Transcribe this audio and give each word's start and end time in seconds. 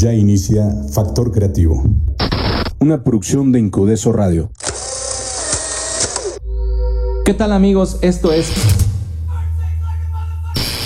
Ya 0.00 0.14
inicia 0.14 0.64
Factor 0.94 1.30
Creativo. 1.30 1.84
Una 2.78 3.04
producción 3.04 3.52
de 3.52 3.58
Incudeso 3.58 4.14
Radio. 4.14 4.50
¿Qué 7.26 7.34
tal 7.34 7.52
amigos? 7.52 7.98
Esto 8.00 8.32
es 8.32 8.50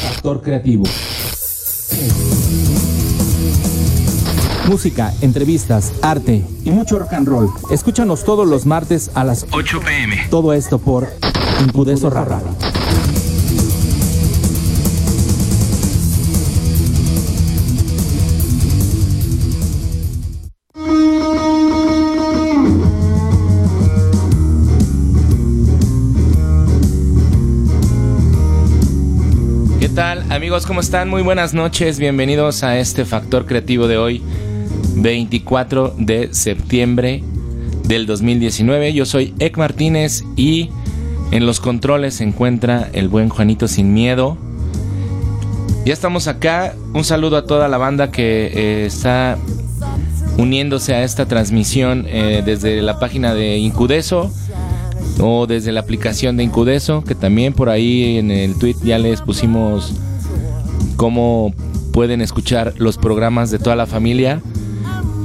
Factor 0.02 0.42
Creativo. 0.42 0.82
Música, 4.66 5.14
entrevistas, 5.20 5.92
arte 6.02 6.44
y 6.64 6.70
mucho 6.72 6.98
rock 6.98 7.12
and 7.12 7.28
roll. 7.28 7.50
Escúchanos 7.70 8.24
todos 8.24 8.48
los 8.48 8.66
martes 8.66 9.12
a 9.14 9.22
las 9.22 9.46
8 9.52 9.78
pm. 9.78 10.26
Todo 10.28 10.52
esto 10.52 10.80
por 10.80 11.06
Incudeso 11.64 12.10
Radio. 12.10 12.40
¿Cómo 30.62 30.78
están? 30.78 31.10
Muy 31.10 31.22
buenas 31.22 31.52
noches. 31.52 31.98
Bienvenidos 31.98 32.62
a 32.62 32.78
este 32.78 33.04
Factor 33.04 33.44
Creativo 33.44 33.88
de 33.88 33.98
hoy, 33.98 34.22
24 34.94 35.96
de 35.98 36.32
septiembre 36.32 37.24
del 37.82 38.06
2019. 38.06 38.92
Yo 38.92 39.04
soy 39.04 39.34
Ek 39.40 39.58
Martínez 39.58 40.22
y 40.36 40.70
en 41.32 41.44
los 41.44 41.58
controles 41.58 42.14
se 42.14 42.24
encuentra 42.24 42.88
el 42.92 43.08
buen 43.08 43.30
Juanito 43.30 43.66
Sin 43.66 43.92
Miedo. 43.94 44.38
Ya 45.84 45.92
estamos 45.92 46.28
acá. 46.28 46.76
Un 46.92 47.02
saludo 47.02 47.36
a 47.36 47.46
toda 47.46 47.66
la 47.66 47.76
banda 47.76 48.12
que 48.12 48.52
eh, 48.54 48.86
está 48.86 49.36
uniéndose 50.38 50.94
a 50.94 51.02
esta 51.02 51.26
transmisión 51.26 52.06
eh, 52.06 52.42
desde 52.46 52.80
la 52.80 53.00
página 53.00 53.34
de 53.34 53.58
Incudeso 53.58 54.32
o 55.20 55.48
desde 55.48 55.72
la 55.72 55.80
aplicación 55.80 56.36
de 56.36 56.44
Incudeso, 56.44 57.02
que 57.02 57.16
también 57.16 57.54
por 57.54 57.70
ahí 57.70 58.18
en 58.18 58.30
el 58.30 58.56
tweet 58.56 58.76
ya 58.84 58.98
les 58.98 59.20
pusimos 59.20 59.92
cómo 60.96 61.54
pueden 61.92 62.20
escuchar 62.20 62.74
los 62.76 62.98
programas 62.98 63.50
de 63.50 63.58
toda 63.58 63.76
la 63.76 63.86
familia. 63.86 64.40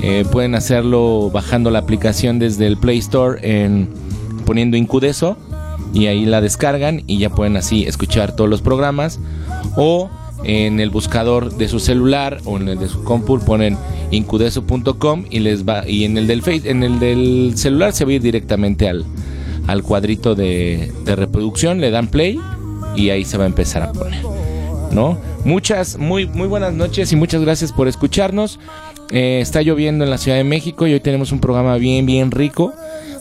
Eh, 0.02 0.26
pueden 0.32 0.56
hacerlo 0.56 1.30
bajando 1.34 1.72
la 1.72 1.80
aplicación 1.80 2.40
desde 2.40 2.68
el 2.68 2.78
Play 2.78 3.00
Store 3.00 3.40
en 3.42 3.90
poniendo 4.46 4.78
Incudeso 4.78 5.38
y 5.94 6.08
ahí 6.08 6.26
la 6.26 6.42
descargan 6.42 7.04
y 7.08 7.18
ya 7.18 7.30
pueden 7.30 7.58
así 7.58 7.84
escuchar 7.84 8.36
todos 8.36 8.50
los 8.50 8.62
programas 8.62 9.20
o 9.76 10.10
en 10.44 10.80
el 10.80 10.90
buscador 10.90 11.56
de 11.56 11.68
su 11.68 11.80
celular 11.80 12.40
o 12.46 12.58
en 12.58 12.70
el 12.70 12.80
de 12.80 12.88
su 12.88 13.04
compu 13.04 13.40
ponen 13.40 13.78
incudeso.com 14.12 15.26
y 15.30 15.40
les 15.40 15.68
va 15.68 15.88
y 15.88 16.06
en 16.06 16.18
el 16.18 16.28
del 16.28 16.42
face 16.42 16.70
en 16.70 16.84
el 16.84 17.00
del 17.00 17.54
celular 17.58 17.92
se 17.92 18.06
va 18.06 18.12
a 18.12 18.14
ir 18.14 18.22
directamente 18.22 18.88
al, 18.88 19.06
al 19.68 19.84
cuadrito 19.84 20.36
de, 20.36 20.94
de 21.04 21.16
reproducción 21.16 21.82
le 21.82 21.92
dan 21.92 22.08
play 22.08 22.40
y 22.96 23.10
ahí 23.10 23.26
se 23.26 23.38
va 23.38 23.44
a 23.44 23.48
empezar 23.48 23.84
a 23.84 23.92
poner 23.92 24.24
¿no? 24.92 25.18
Muchas, 25.46 25.98
muy, 25.98 26.28
muy 26.28 26.48
buenas 26.48 26.74
noches 26.74 27.12
y 27.12 27.16
muchas 27.16 27.42
gracias 27.42 27.72
por 27.72 27.88
escucharnos. 27.88 28.60
Eh, 29.12 29.40
está 29.42 29.62
lloviendo 29.62 30.04
en 30.04 30.10
la 30.10 30.18
Ciudad 30.18 30.38
de 30.38 30.44
México 30.44 30.86
y 30.86 30.94
hoy 30.94 31.00
tenemos 31.00 31.32
un 31.32 31.40
programa 31.40 31.78
bien, 31.78 32.06
bien 32.06 32.30
rico 32.30 32.74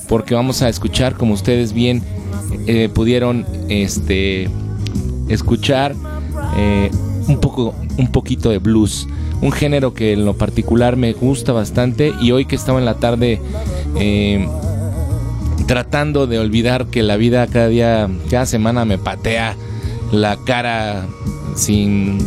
porque 0.08 0.34
vamos 0.34 0.62
a 0.62 0.68
escuchar, 0.68 1.14
como 1.14 1.34
ustedes 1.34 1.72
bien 1.72 2.02
eh, 2.66 2.88
pudieron 2.92 3.46
este, 3.68 4.48
escuchar, 5.28 5.94
eh, 6.56 6.90
un, 7.28 7.40
poco, 7.40 7.74
un 7.96 8.10
poquito 8.10 8.50
de 8.50 8.58
blues. 8.58 9.06
Un 9.40 9.52
género 9.52 9.94
que 9.94 10.14
en 10.14 10.24
lo 10.24 10.36
particular 10.36 10.96
me 10.96 11.12
gusta 11.12 11.52
bastante 11.52 12.12
y 12.20 12.32
hoy 12.32 12.46
que 12.46 12.56
estaba 12.56 12.78
en 12.78 12.84
la 12.84 12.94
tarde 12.94 13.40
tratando 15.66 16.26
de 16.26 16.38
olvidar 16.38 16.86
que 16.86 17.02
la 17.02 17.16
vida 17.16 17.46
cada 17.46 17.68
día, 17.68 18.08
cada 18.30 18.46
semana 18.46 18.84
me 18.84 18.98
patea 18.98 19.54
la 20.12 20.36
cara 20.36 21.06
sin, 21.54 22.18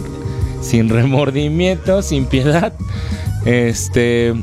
sin 0.61 0.89
remordimiento, 0.89 2.01
sin 2.01 2.25
piedad. 2.25 2.73
Este, 3.45 4.33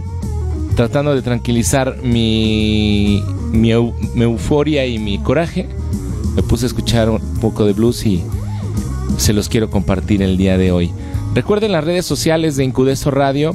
tratando 0.75 1.15
de 1.15 1.23
tranquilizar 1.23 1.99
mi, 2.03 3.23
mi, 3.53 3.71
mi 4.15 4.23
euforia 4.23 4.87
y 4.87 4.99
mi 4.99 5.19
coraje, 5.19 5.69
me 6.35 6.43
puse 6.43 6.67
a 6.67 6.69
escuchar 6.69 7.11
un 7.11 7.21
poco 7.41 7.65
de 7.65 7.73
blues 7.73 8.05
y 8.07 8.25
se 9.17 9.33
los 9.33 9.49
quiero 9.49 9.71
compartir 9.71 10.23
el 10.23 10.37
día 10.37 10.57
de 10.57 10.73
hoy. 10.73 10.93
Recuerden 11.35 11.73
las 11.73 11.85
redes 11.85 12.07
sociales 12.07 12.57
de 12.57 12.65
Incudeso 12.65 13.11
Radio. 13.11 13.55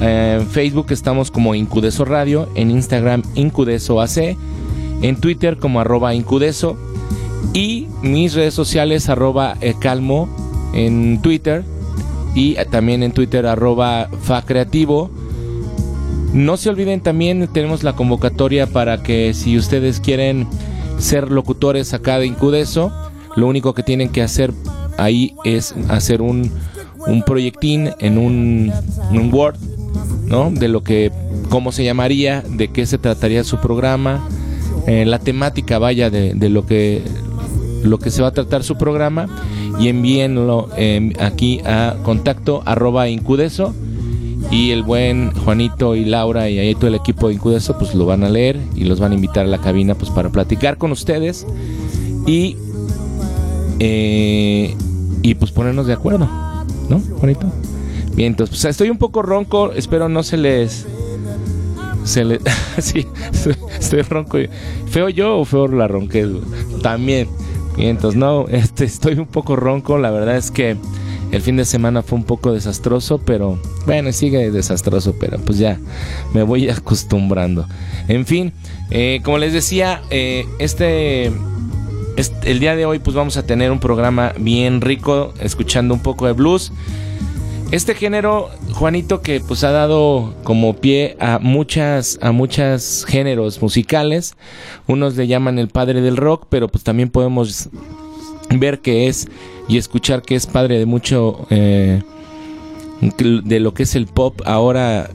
Eh, 0.00 0.38
en 0.40 0.48
Facebook 0.48 0.86
estamos 0.90 1.30
como 1.30 1.54
Incudeso 1.54 2.04
Radio, 2.04 2.48
en 2.54 2.70
Instagram 2.70 3.22
Incudeso 3.34 4.00
AC, 4.00 4.36
en 5.02 5.16
Twitter 5.16 5.58
como 5.58 5.80
arroba 5.80 6.14
Incudeso 6.14 6.76
y 7.52 7.88
mis 8.02 8.34
redes 8.34 8.54
sociales 8.54 9.08
arroba 9.08 9.56
eh, 9.60 9.74
Calmo 9.78 10.28
en 10.72 11.20
Twitter 11.20 11.64
y 12.34 12.56
eh, 12.56 12.66
también 12.70 13.02
en 13.02 13.12
Twitter 13.12 13.46
arroba 13.46 14.08
Fa 14.22 14.42
Creativo. 14.42 15.10
No 16.32 16.56
se 16.56 16.70
olviden 16.70 17.02
también 17.02 17.46
tenemos 17.52 17.82
la 17.82 17.92
convocatoria 17.92 18.66
para 18.66 19.02
que 19.02 19.34
si 19.34 19.58
ustedes 19.58 20.00
quieren 20.00 20.46
ser 20.98 21.30
locutores 21.30 21.92
acá 21.92 22.18
de 22.18 22.26
Incudeso, 22.26 22.90
lo 23.36 23.46
único 23.46 23.74
que 23.74 23.82
tienen 23.82 24.08
que 24.08 24.22
hacer 24.22 24.52
ahí 24.96 25.34
es 25.44 25.74
hacer 25.88 26.22
un, 26.22 26.50
un 27.06 27.22
proyectín 27.22 27.90
en 27.98 28.16
un, 28.16 28.72
un 29.10 29.34
Word, 29.34 29.56
¿no? 30.24 30.50
De 30.50 30.68
lo 30.68 30.82
que, 30.82 31.12
cómo 31.50 31.70
se 31.70 31.84
llamaría, 31.84 32.42
de 32.48 32.68
qué 32.68 32.86
se 32.86 32.96
trataría 32.96 33.44
su 33.44 33.58
programa, 33.58 34.26
eh, 34.86 35.04
la 35.04 35.18
temática 35.18 35.78
vaya 35.78 36.08
de 36.08 36.48
lo 36.48 36.64
que 36.64 37.02
lo 37.82 37.98
que 37.98 38.10
se 38.10 38.22
va 38.22 38.28
a 38.28 38.32
tratar 38.32 38.62
su 38.62 38.76
programa 38.76 39.28
y 39.78 39.88
envíenlo 39.88 40.68
eh, 40.76 41.12
aquí 41.18 41.60
a 41.64 41.96
contacto 42.02 42.62
arroba 42.64 43.08
incudeso 43.08 43.74
y 44.50 44.70
el 44.70 44.82
buen 44.82 45.32
Juanito 45.32 45.94
y 45.96 46.04
Laura 46.04 46.50
y 46.50 46.58
ahí 46.58 46.74
todo 46.74 46.88
el 46.88 46.94
equipo 46.94 47.28
de 47.28 47.34
Incudeso 47.34 47.78
pues 47.78 47.94
lo 47.94 48.06
van 48.06 48.24
a 48.24 48.28
leer 48.28 48.60
y 48.74 48.84
los 48.84 49.00
van 49.00 49.12
a 49.12 49.14
invitar 49.14 49.46
a 49.46 49.48
la 49.48 49.58
cabina 49.58 49.94
pues 49.94 50.10
para 50.10 50.30
platicar 50.30 50.76
con 50.76 50.92
ustedes 50.92 51.46
y 52.26 52.56
eh, 53.78 54.76
y 55.22 55.34
pues 55.34 55.52
ponernos 55.52 55.86
de 55.86 55.92
acuerdo, 55.92 56.28
¿no, 56.88 57.00
Juanito? 57.18 57.46
Bien, 58.14 58.32
entonces 58.32 58.60
pues, 58.60 58.64
estoy 58.66 58.90
un 58.90 58.98
poco 58.98 59.22
ronco, 59.22 59.72
espero 59.72 60.08
no 60.08 60.22
se 60.22 60.36
les 60.36 60.86
se 62.04 62.24
le 62.24 62.40
sí, 62.78 63.06
estoy, 63.80 64.02
ronco. 64.02 64.38
¿Feo 64.86 65.08
yo 65.08 65.38
o 65.38 65.44
feo 65.44 65.68
la 65.68 65.88
ronquez? 65.88 66.28
También. 66.82 67.28
Bien, 67.76 67.90
entonces 67.90 68.18
no, 68.18 68.46
este 68.50 68.84
estoy 68.84 69.14
un 69.14 69.26
poco 69.26 69.56
ronco, 69.56 69.98
la 69.98 70.10
verdad 70.10 70.36
es 70.36 70.50
que 70.50 70.76
el 71.30 71.40
fin 71.40 71.56
de 71.56 71.64
semana 71.64 72.02
fue 72.02 72.18
un 72.18 72.24
poco 72.24 72.52
desastroso, 72.52 73.18
pero 73.18 73.58
bueno, 73.86 74.12
sigue 74.12 74.50
desastroso, 74.50 75.14
pero 75.18 75.38
pues 75.38 75.58
ya 75.58 75.78
me 76.34 76.42
voy 76.42 76.68
acostumbrando. 76.70 77.66
En 78.08 78.26
fin, 78.26 78.52
eh, 78.90 79.20
como 79.24 79.38
les 79.38 79.52
decía, 79.54 80.02
eh, 80.10 80.44
este, 80.58 81.32
este- 82.16 82.50
el 82.50 82.60
día 82.60 82.76
de 82.76 82.84
hoy 82.84 82.98
pues 82.98 83.16
vamos 83.16 83.36
a 83.38 83.44
tener 83.46 83.70
un 83.72 83.80
programa 83.80 84.34
bien 84.38 84.80
rico, 84.82 85.32
escuchando 85.40 85.94
un 85.94 86.00
poco 86.00 86.26
de 86.26 86.32
blues. 86.32 86.72
Este 87.72 87.94
género, 87.94 88.50
Juanito, 88.74 89.22
que 89.22 89.40
pues 89.40 89.64
ha 89.64 89.70
dado 89.70 90.34
como 90.44 90.76
pie 90.76 91.16
a 91.18 91.38
muchas, 91.38 92.18
a 92.20 92.30
muchos 92.30 93.06
géneros 93.08 93.62
musicales. 93.62 94.36
Unos 94.86 95.16
le 95.16 95.26
llaman 95.26 95.58
el 95.58 95.68
padre 95.68 96.02
del 96.02 96.18
rock, 96.18 96.44
pero 96.50 96.68
pues 96.68 96.84
también 96.84 97.08
podemos 97.08 97.70
ver 98.50 98.80
que 98.80 99.08
es 99.08 99.26
y 99.68 99.78
escuchar 99.78 100.20
que 100.20 100.34
es 100.34 100.46
padre 100.46 100.78
de 100.78 100.84
mucho 100.84 101.46
eh, 101.48 102.02
de 103.00 103.60
lo 103.60 103.72
que 103.72 103.84
es 103.84 103.94
el 103.94 104.06
pop 104.06 104.42
ahora 104.44 105.08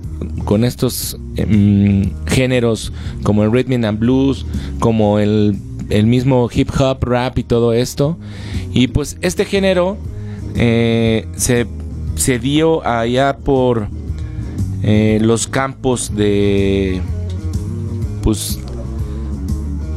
con 0.43 0.63
estos 0.63 1.15
em, 1.35 2.09
géneros 2.25 2.91
como 3.21 3.43
el 3.43 3.51
rhythm 3.51 3.85
and 3.85 3.99
blues, 3.99 4.47
como 4.79 5.19
el, 5.19 5.59
el 5.91 6.07
mismo 6.07 6.49
hip 6.51 6.71
hop, 6.79 7.03
rap 7.03 7.37
y 7.37 7.43
todo 7.43 7.73
esto. 7.73 8.17
Y 8.73 8.87
pues 8.87 9.15
este 9.21 9.45
género 9.45 9.95
eh, 10.55 11.27
se, 11.35 11.67
se 12.17 12.39
dio 12.39 12.85
allá 12.85 13.37
por 13.37 13.87
eh, 14.83 15.19
los 15.21 15.47
campos 15.47 16.15
de 16.15 17.01
pues 18.21 18.59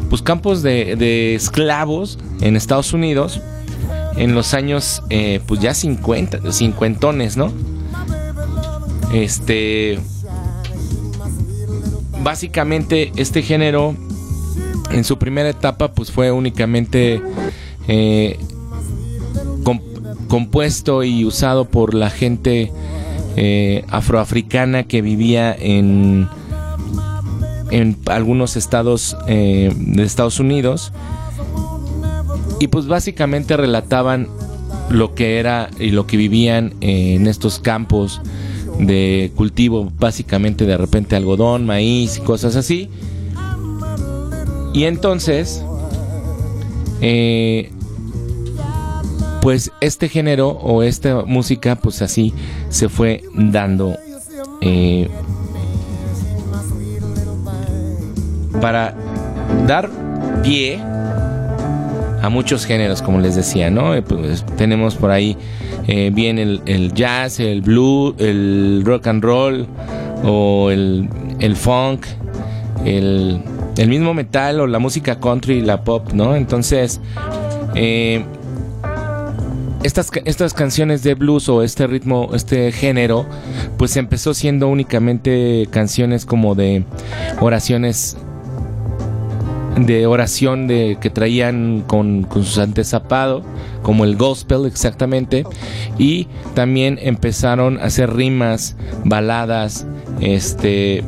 pues 0.08 0.22
campos 0.22 0.62
de, 0.62 0.96
de 0.96 1.34
esclavos 1.34 2.19
en 2.40 2.56
Estados 2.56 2.93
Unidos 2.93 3.40
en 4.17 4.34
los 4.34 4.55
años 4.55 5.02
eh, 5.11 5.40
pues 5.46 5.61
ya 5.61 5.75
50, 5.75 6.52
cincuentones, 6.52 7.37
¿no? 7.37 7.52
Este 9.12 9.99
básicamente 12.23 13.12
este 13.16 13.43
género 13.43 13.96
en 14.90 15.05
su 15.05 15.19
primera 15.19 15.49
etapa 15.49 15.93
pues 15.93 16.12
fue 16.12 16.31
únicamente 16.31 17.23
eh, 17.88 18.38
compuesto 20.30 21.02
y 21.02 21.24
usado 21.24 21.64
por 21.64 21.92
la 21.92 22.08
gente 22.08 22.72
eh, 23.36 23.84
afroafricana 23.88 24.84
que 24.84 25.02
vivía 25.02 25.52
en, 25.52 26.28
en 27.72 27.98
algunos 28.06 28.56
estados 28.56 29.16
eh, 29.26 29.72
de 29.76 30.02
Estados 30.04 30.38
Unidos. 30.38 30.92
Y 32.60 32.68
pues 32.68 32.86
básicamente 32.86 33.56
relataban 33.56 34.28
lo 34.88 35.14
que 35.14 35.38
era 35.38 35.68
y 35.80 35.90
lo 35.90 36.06
que 36.06 36.16
vivían 36.16 36.74
en 36.80 37.26
estos 37.26 37.58
campos 37.58 38.20
de 38.78 39.32
cultivo, 39.34 39.90
básicamente 39.98 40.64
de 40.64 40.76
repente 40.76 41.16
algodón, 41.16 41.66
maíz 41.66 42.18
y 42.18 42.20
cosas 42.20 42.54
así. 42.54 42.88
Y 44.72 44.84
entonces, 44.84 45.64
eh, 47.00 47.72
pues 49.40 49.72
este 49.81 50.08
género 50.08 50.48
o 50.48 50.82
esta 50.82 51.25
música, 51.25 51.76
pues 51.76 52.02
así 52.02 52.34
se 52.69 52.88
fue 52.88 53.22
dando 53.34 53.96
eh, 54.60 55.08
para 58.60 58.94
dar 59.66 59.90
pie 60.42 60.78
a 62.22 62.28
muchos 62.28 62.66
géneros, 62.66 63.02
como 63.02 63.19
les 63.19 63.34
decía, 63.34 63.70
¿no? 63.70 63.94
Eh, 63.94 64.02
pues, 64.02 64.44
tenemos 64.56 64.94
por 64.94 65.10
ahí 65.10 65.37
eh, 65.88 66.10
bien 66.12 66.38
el, 66.38 66.92
jazz, 66.94 67.40
el 67.40 67.62
blues, 67.62 68.14
el 68.19 68.82
rock 68.84 69.06
and 69.06 69.25
roll 69.25 69.66
o 70.22 70.70
el, 70.70 71.08
funk, 71.56 72.04
el, 72.84 73.42
mismo 73.88 74.12
metal 74.12 74.60
o 74.60 74.66
la 74.66 74.78
música 74.78 75.19
country, 75.19 75.62
la 75.62 75.82
pop, 75.82 76.12
¿no? 76.12 76.37
Entonces, 76.37 77.00
eh, 77.75 78.25
estas, 79.82 80.10
estas 80.24 80.54
canciones 80.54 81.02
de 81.02 81.14
blues 81.14 81.48
o 81.48 81.62
este 81.62 81.86
ritmo, 81.86 82.30
este 82.34 82.72
género, 82.72 83.26
pues 83.78 83.96
empezó 83.96 84.34
siendo 84.34 84.68
únicamente 84.68 85.66
canciones 85.70 86.26
como 86.26 86.54
de 86.54 86.84
oraciones 87.40 88.16
de 89.76 90.06
oración 90.06 90.66
de, 90.66 90.98
que 91.00 91.10
traían 91.10 91.84
con, 91.86 92.24
con 92.24 92.44
sus 92.44 92.58
antezapado, 92.58 93.42
como 93.82 94.04
el 94.04 94.16
gospel 94.16 94.66
exactamente, 94.66 95.44
y 95.98 96.28
también 96.54 96.98
empezaron 97.00 97.78
a 97.78 97.84
hacer 97.84 98.12
rimas, 98.12 98.76
baladas, 99.04 99.86
este, 100.20 101.02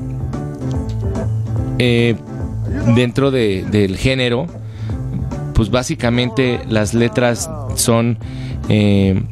eh, 1.78 2.16
dentro 2.94 3.30
del 3.30 3.96
género, 3.96 4.46
pues 5.54 5.70
básicamente 5.70 6.60
las 6.68 6.94
letras 6.94 7.50
son, 7.76 8.18
eh, 8.68 9.22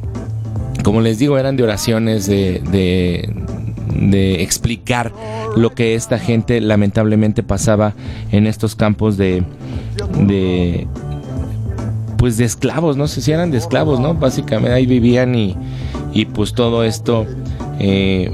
como 0.83 1.01
les 1.01 1.19
digo, 1.19 1.37
eran 1.37 1.55
de 1.57 1.63
oraciones, 1.63 2.25
de, 2.27 2.61
de 4.01 4.41
explicar 4.41 5.11
lo 5.55 5.71
que 5.71 5.95
esta 5.95 6.19
gente 6.19 6.61
lamentablemente 6.61 7.43
pasaba 7.43 7.93
en 8.31 8.47
estos 8.47 8.75
campos 8.75 9.17
de, 9.17 9.43
de 10.19 10.87
pues 12.17 12.37
de 12.37 12.45
esclavos, 12.45 12.97
no 12.97 13.07
sé 13.07 13.21
si 13.21 13.31
eran 13.31 13.51
de 13.51 13.57
esclavos, 13.57 13.99
¿no? 13.99 14.13
Básicamente 14.13 14.73
ahí 14.73 14.85
vivían 14.85 15.33
y, 15.33 15.57
y 16.13 16.25
pues 16.25 16.53
todo 16.53 16.83
esto 16.83 17.25
eh, 17.79 18.31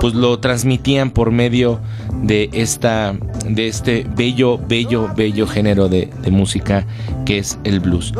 pues 0.00 0.14
lo 0.14 0.38
transmitían 0.38 1.10
por 1.10 1.30
medio 1.30 1.78
de 2.22 2.50
esta 2.52 3.16
de 3.48 3.68
este 3.68 4.06
bello 4.16 4.58
bello 4.58 5.10
bello 5.16 5.46
género 5.46 5.88
de, 5.88 6.10
música 6.30 6.86
que 7.24 7.38
es 7.38 7.58
el 7.64 7.80
blues 7.80 8.12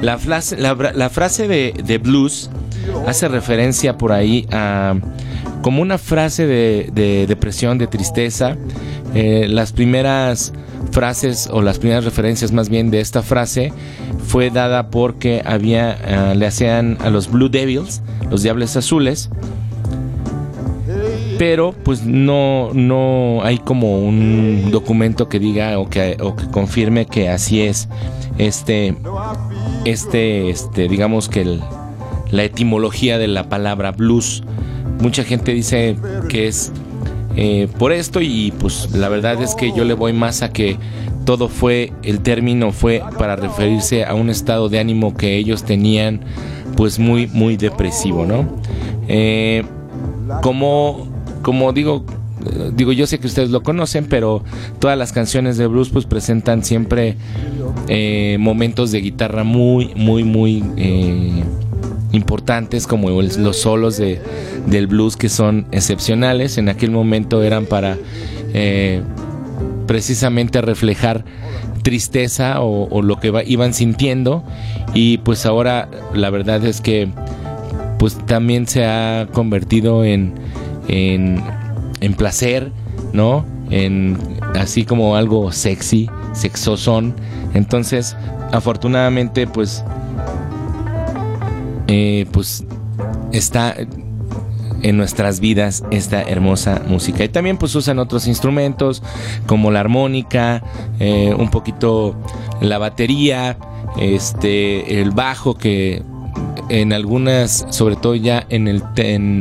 la 0.00 0.18
frase, 0.18 0.56
la, 0.56 1.10
frase 1.10 1.48
de, 1.48 1.74
de, 1.84 1.98
blues 1.98 2.50
hace 3.06 3.28
referencia 3.28 3.98
por 3.98 4.12
ahí 4.12 4.46
a 4.52 4.94
como 5.62 5.82
una 5.82 5.98
frase 5.98 6.46
de, 6.46 7.26
depresión, 7.26 7.78
de 7.78 7.86
tristeza. 7.86 8.56
Eh, 9.14 9.46
las 9.48 9.72
primeras 9.72 10.52
frases 10.92 11.48
o 11.50 11.62
las 11.62 11.78
primeras 11.78 12.04
referencias 12.04 12.52
más 12.52 12.68
bien 12.68 12.90
de 12.90 13.00
esta 13.00 13.22
frase 13.22 13.72
fue 14.26 14.50
dada 14.50 14.90
porque 14.90 15.42
había 15.44 15.92
eh, 15.92 16.34
le 16.36 16.46
hacían 16.46 16.98
a 17.00 17.10
los 17.10 17.30
Blue 17.30 17.48
Devils, 17.48 18.02
los 18.30 18.42
Diables 18.42 18.76
Azules, 18.76 19.30
pero 21.38 21.72
pues 21.72 22.04
no 22.04 22.70
no 22.74 23.40
hay 23.44 23.58
como 23.58 24.00
un 24.00 24.70
documento 24.70 25.28
que 25.28 25.38
diga 25.38 25.78
o 25.78 25.88
que, 25.88 26.16
o 26.20 26.36
que 26.36 26.46
confirme 26.50 27.06
que 27.06 27.28
así 27.28 27.62
es 27.62 27.88
este 28.38 28.94
este 29.84 30.50
este 30.50 30.88
digamos 30.88 31.28
que 31.28 31.60
la 32.30 32.44
etimología 32.44 33.18
de 33.18 33.28
la 33.28 33.48
palabra 33.48 33.92
blues 33.92 34.42
mucha 35.00 35.24
gente 35.24 35.52
dice 35.54 35.96
que 36.28 36.48
es 36.48 36.72
eh, 37.36 37.68
por 37.78 37.92
esto 37.92 38.20
y 38.20 38.52
pues 38.58 38.90
la 38.92 39.08
verdad 39.08 39.40
es 39.40 39.54
que 39.54 39.72
yo 39.72 39.84
le 39.84 39.94
voy 39.94 40.12
más 40.12 40.42
a 40.42 40.52
que 40.52 40.76
todo 41.28 41.48
fue, 41.48 41.92
el 42.02 42.20
término 42.20 42.72
fue 42.72 43.02
para 43.18 43.36
referirse 43.36 44.02
a 44.02 44.14
un 44.14 44.30
estado 44.30 44.70
de 44.70 44.78
ánimo 44.78 45.14
que 45.14 45.36
ellos 45.36 45.62
tenían 45.62 46.22
pues 46.74 46.98
muy, 46.98 47.26
muy 47.26 47.58
depresivo, 47.58 48.24
¿no? 48.24 48.48
Eh, 49.08 49.62
como, 50.40 51.06
como 51.42 51.72
digo, 51.72 52.04
digo, 52.74 52.92
yo 52.92 53.06
sé 53.06 53.18
que 53.18 53.26
ustedes 53.26 53.50
lo 53.50 53.62
conocen, 53.62 54.06
pero 54.06 54.42
todas 54.78 54.96
las 54.96 55.12
canciones 55.12 55.56
de 55.56 55.66
blues 55.66 55.90
pues 55.90 56.04
presentan 56.04 56.64
siempre 56.64 57.16
eh, 57.88 58.36
momentos 58.40 58.90
de 58.90 59.00
guitarra 59.00 59.44
muy, 59.44 59.92
muy, 59.94 60.24
muy 60.24 60.62
importantes 62.12 62.86
como 62.86 63.10
los 63.10 63.56
solos 63.56 63.96
de, 63.96 64.20
del 64.66 64.86
blues 64.86 65.16
que 65.16 65.28
son 65.28 65.66
excepcionales. 65.72 66.58
En 66.58 66.68
aquel 66.68 66.90
momento 66.90 67.42
eran 67.42 67.66
para 67.66 67.98
eh, 68.54 69.02
precisamente 69.86 70.60
reflejar 70.60 71.24
tristeza 71.82 72.60
o, 72.60 73.02
lo 73.02 73.18
que 73.18 73.32
iban 73.46 73.72
sintiendo 73.72 74.44
y 74.94 75.18
pues 75.18 75.46
ahora 75.46 75.88
la 76.12 76.28
verdad 76.28 76.64
es 76.66 76.80
que 76.80 77.08
pues 77.98 78.18
también 78.26 78.66
se 78.66 78.84
ha 78.84 79.26
convertido 79.32 80.04
en, 80.04 80.34
en, 80.88 81.42
en 82.00 82.14
placer, 82.14 82.72
¿no? 83.12 83.44
En 83.70 84.18
así 84.54 84.84
como 84.84 85.16
algo 85.16 85.52
sexy, 85.52 86.10
sexosón. 86.32 87.14
Entonces, 87.54 88.16
afortunadamente, 88.52 89.46
pues 89.46 89.84
eh, 91.86 92.26
pues 92.32 92.64
está 93.32 93.74
en 94.82 94.96
nuestras 94.96 95.40
vidas 95.40 95.84
esta 95.90 96.22
hermosa 96.22 96.82
música. 96.86 97.24
Y 97.24 97.28
también 97.28 97.56
pues 97.56 97.74
usan 97.74 97.98
otros 97.98 98.26
instrumentos 98.26 99.02
como 99.46 99.70
la 99.70 99.80
armónica, 99.80 100.62
eh, 101.00 101.34
un 101.36 101.50
poquito 101.50 102.14
la 102.60 102.78
batería, 102.78 103.58
este, 103.98 105.00
el 105.00 105.10
bajo 105.10 105.56
que 105.56 106.02
en 106.68 106.92
algunas, 106.92 107.66
sobre 107.70 107.96
todo 107.96 108.14
ya 108.14 108.46
en 108.50 108.68
el 108.68 108.82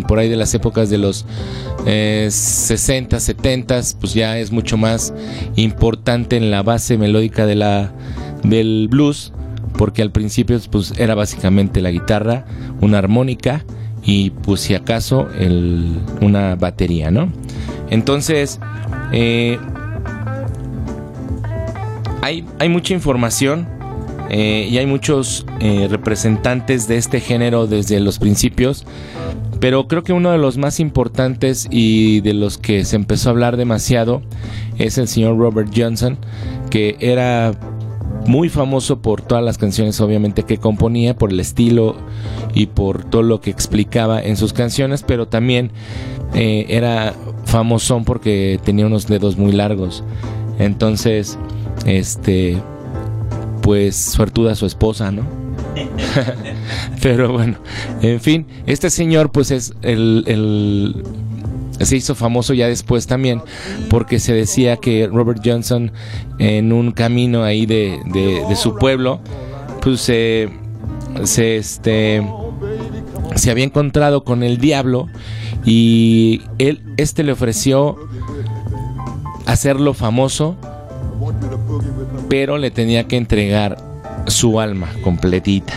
por 0.08 0.20
ahí 0.20 0.30
de 0.30 0.36
las 0.36 0.54
épocas 0.54 0.89
de 0.89 0.98
los 0.98 1.25
60, 1.86 3.18
eh, 3.18 3.20
70, 3.20 3.82
pues 4.00 4.13
ya 4.13 4.38
es 4.38 4.51
mucho 4.51 4.77
más 4.77 5.13
importante 5.56 6.38
en 6.38 6.51
la 6.51 6.63
base 6.63 6.98
melódica 6.98 7.46
de 7.46 7.56
la 7.56 7.92
del 8.44 8.88
blues 8.89 9.34
porque 9.77 10.01
al 10.01 10.12
principio 10.12 10.60
pues 10.72 10.94
era 10.98 11.16
básicamente 11.16 11.82
la 11.82 11.92
guitarra, 11.92 12.46
una 12.82 12.98
armónica 12.98 13.63
y 14.04 14.32
pues 14.32 14.62
si 14.62 14.74
acaso 14.74 15.27
una 16.22 16.56
batería, 16.56 17.12
¿no? 17.12 17.32
Entonces, 17.89 18.60
eh, 19.12 19.60
hay, 22.22 22.46
hay, 22.60 22.70
mucha 22.70 22.94
información 22.94 23.68
eh, 24.29 24.67
y 24.69 24.77
hay 24.77 24.86
muchos 24.86 25.46
eh, 25.60 25.88
representantes 25.89 26.88
de 26.88 26.98
este 26.98 27.19
género 27.19 27.67
desde 27.67 28.00
los 28.00 28.19
principios, 28.19 28.86
pero 29.60 29.88
creo 29.88 30.03
que 30.03 30.13
uno 30.13 30.31
de 30.31 30.38
los 30.38 30.57
más 30.57 30.79
importantes 30.79 31.67
y 31.72 32.22
de 32.22 32.34
los 32.34 32.57
que 32.57 32.86
se 32.86 32.96
empezó 32.96 33.29
a 33.29 33.31
hablar 33.31 33.57
demasiado 33.57 34.22
es 34.77 34.98
el 34.98 35.07
señor 35.07 35.38
Robert 35.38 35.72
Johnson, 35.75 36.17
que 36.69 36.98
era 37.00 37.53
muy 38.27 38.50
famoso 38.50 39.01
por 39.01 39.22
todas 39.22 39.43
las 39.43 39.57
canciones 39.57 40.00
obviamente 40.01 40.43
que 40.43 40.57
componía, 40.57 41.15
por 41.15 41.31
el 41.31 41.39
estilo 41.39 41.96
y 42.53 42.67
por 42.67 43.05
todo 43.05 43.24
lo 43.24 43.41
que 43.41 43.50
explicaba 43.50 44.22
en 44.22 44.36
sus 44.38 44.53
canciones, 44.53 45.03
pero 45.03 45.27
también 45.27 45.72
eh, 46.34 46.65
era 46.69 47.13
famosón 47.46 48.03
porque 48.03 48.60
tenía 48.63 48.86
unos 48.86 49.07
dedos 49.07 49.38
muy 49.38 49.53
largos. 49.53 50.03
Entonces, 50.60 51.39
este, 51.86 52.57
pues 53.67 53.97
suertuda 53.97 54.55
su 54.55 54.65
esposa, 54.65 55.12
¿no? 55.12 55.24
pero 57.01 57.33
bueno, 57.33 57.57
en 58.01 58.21
fin, 58.21 58.47
este 58.65 58.89
señor 58.89 59.29
pues 59.29 59.51
es 59.51 59.74
el, 59.81 60.24
el 60.25 61.03
se 61.81 61.97
hizo 61.97 62.15
famoso 62.15 62.53
ya 62.53 62.69
después 62.69 63.07
también 63.07 63.41
porque 63.89 64.19
se 64.21 64.31
decía 64.31 64.77
que 64.77 65.09
Robert 65.12 65.41
Johnson 65.43 65.91
en 66.39 66.71
un 66.71 66.93
camino 66.93 67.43
ahí 67.43 67.65
de, 67.65 68.00
de, 68.05 68.55
su 68.55 68.77
pueblo 68.77 69.19
pues 69.81 70.00
se, 70.00 70.47
se 71.25 71.57
este 71.57 72.25
se 73.36 73.51
había 73.51 73.65
encontrado 73.65 74.24
con 74.24 74.43
el 74.43 74.59
diablo 74.59 75.09
y 75.65 76.41
él, 76.57 76.81
este 76.95 77.21
le 77.21 77.33
ofreció 77.33 77.97
hacerlo 79.45 79.93
famoso, 79.93 80.55
pero 82.29 82.57
le 82.57 82.72
tenía 82.72 83.05
que 83.07 83.17
entregar 83.17 83.77
su 84.27 84.60
alma 84.60 84.89
completita. 85.01 85.74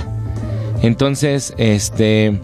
Entonces, 0.83 1.54
este, 1.59 2.38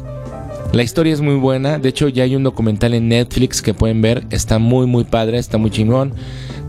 la 0.73 0.83
historia 0.83 1.13
es 1.13 1.21
muy 1.21 1.37
buena. 1.37 1.79
De 1.79 1.89
hecho, 1.89 2.09
ya 2.09 2.25
hay 2.25 2.37
un 2.37 2.43
documental 2.43 2.95
en 2.95 3.09
Netflix 3.09 3.63
que 3.63 3.75
pueden 3.75 4.03
ver. 4.03 4.25
Está 4.31 4.59
muy, 4.59 4.87
muy 4.87 5.05
padre, 5.05 5.39
está 5.39 5.59
muy 5.59 5.71
chingón. 5.71 6.13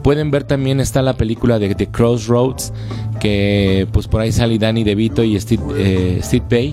Pueden 0.04 0.32
ver 0.32 0.44
también 0.44 0.80
está 0.80 1.02
la 1.02 1.18
película 1.18 1.60
de 1.60 1.76
The 1.76 1.88
Crossroads, 1.88 2.72
que 3.20 3.88
pues 3.92 4.08
por 4.08 4.22
ahí 4.22 4.32
sale 4.32 4.58
Danny 4.58 4.84
DeVito 4.84 5.24
y 5.24 5.38
Steve, 5.40 5.64
eh, 5.76 6.20
Steve. 6.22 6.72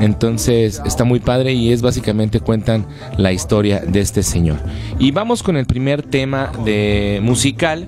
Entonces 0.00 0.80
está 0.86 1.04
muy 1.04 1.20
padre 1.20 1.52
y 1.52 1.72
es 1.72 1.82
básicamente 1.82 2.40
cuentan 2.40 2.86
la 3.16 3.32
historia 3.32 3.80
de 3.80 4.00
este 4.00 4.22
señor. 4.22 4.56
Y 4.98 5.10
vamos 5.10 5.42
con 5.42 5.56
el 5.56 5.66
primer 5.66 6.02
tema 6.02 6.50
de 6.64 7.20
musical. 7.22 7.86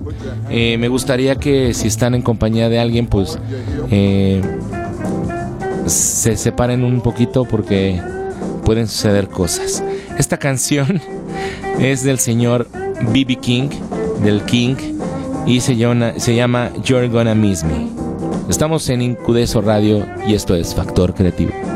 Eh, 0.49 0.77
me 0.77 0.87
gustaría 0.87 1.35
que 1.35 1.73
si 1.73 1.87
están 1.87 2.13
en 2.13 2.21
compañía 2.21 2.69
de 2.69 2.79
alguien, 2.79 3.07
pues 3.07 3.39
eh, 3.89 4.41
se 5.87 6.37
separen 6.37 6.83
un 6.83 7.01
poquito 7.01 7.45
porque 7.45 7.99
pueden 8.63 8.87
suceder 8.87 9.27
cosas. 9.27 9.83
Esta 10.17 10.37
canción 10.37 11.01
es 11.79 12.03
del 12.03 12.19
señor 12.19 12.67
B.B. 13.11 13.37
King, 13.37 13.69
del 14.23 14.41
King, 14.43 14.75
y 15.45 15.59
se 15.59 15.75
llama, 15.75 16.13
se 16.17 16.35
llama 16.35 16.71
You're 16.83 17.09
Gonna 17.09 17.35
Miss 17.35 17.63
Me. 17.63 17.87
Estamos 18.49 18.87
en 18.89 19.01
Incudeso 19.01 19.61
Radio 19.61 20.05
y 20.27 20.35
esto 20.35 20.55
es 20.55 20.73
Factor 20.75 21.13
Creativo. 21.13 21.72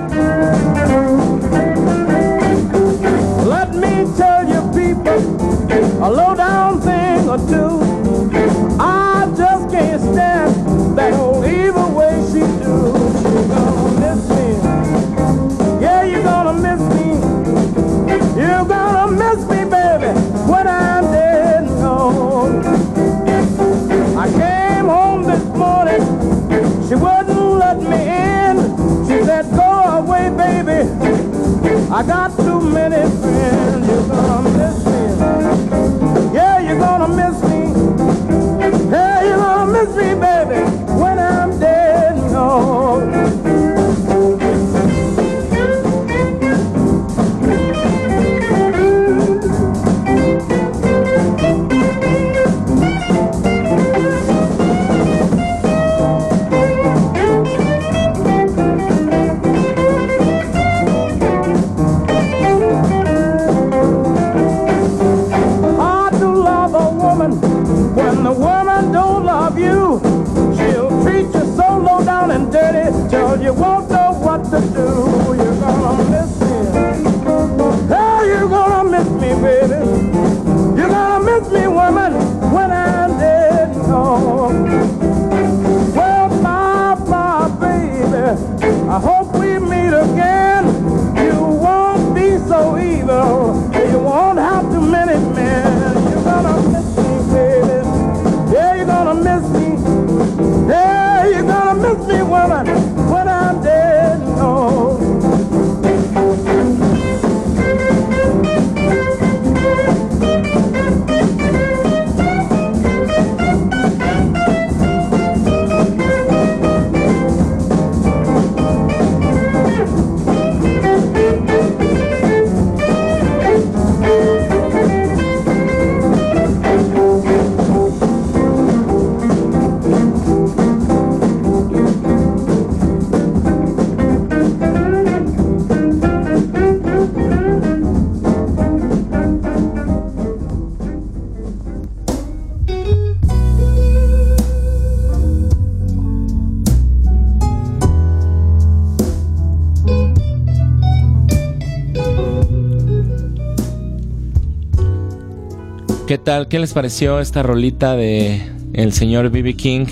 ¿Qué 156.50 156.60
les 156.60 156.74
pareció 156.74 157.22
esta 157.22 157.42
rolita 157.42 157.96
de 157.96 158.42
el 158.74 158.92
señor 158.92 159.30
B.B. 159.30 159.54
King? 159.56 159.86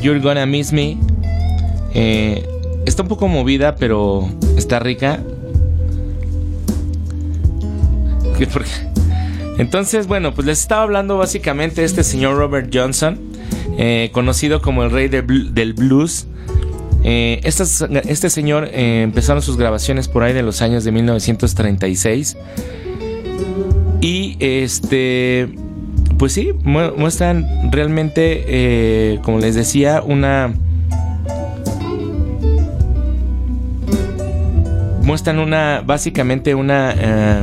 You're 0.00 0.18
Gonna 0.18 0.46
Miss 0.46 0.72
Me. 0.72 0.96
Eh, 1.92 2.42
está 2.86 3.02
un 3.02 3.08
poco 3.08 3.28
movida, 3.28 3.76
pero 3.76 4.30
está 4.56 4.78
rica. 4.78 5.20
Entonces, 9.58 10.06
bueno, 10.06 10.32
pues 10.34 10.46
les 10.46 10.58
estaba 10.58 10.82
hablando 10.84 11.18
básicamente 11.18 11.82
de 11.82 11.86
este 11.86 12.02
señor 12.02 12.36
Robert 12.38 12.70
Johnson, 12.72 13.18
eh, 13.76 14.08
conocido 14.14 14.62
como 14.62 14.84
el 14.84 14.90
rey 14.90 15.08
del 15.08 15.26
bl- 15.26 15.50
del 15.50 15.74
blues. 15.74 16.26
Eh, 17.04 17.40
este 17.42 18.30
señor 18.30 18.70
eh, 18.72 19.02
empezaron 19.02 19.42
sus 19.42 19.58
grabaciones 19.58 20.08
por 20.08 20.22
ahí 20.22 20.32
de 20.32 20.42
los 20.42 20.62
años 20.62 20.84
de 20.84 20.92
1936. 20.92 22.38
Y 24.00 24.36
este, 24.40 25.48
pues 26.18 26.32
sí, 26.32 26.50
mu- 26.62 26.94
muestran 26.96 27.70
realmente, 27.72 28.44
eh, 28.46 29.18
como 29.22 29.38
les 29.38 29.54
decía, 29.54 30.02
una... 30.06 30.52
Muestran 35.02 35.38
una, 35.38 35.82
básicamente 35.84 36.54
una... 36.54 36.94
eh, 36.96 37.42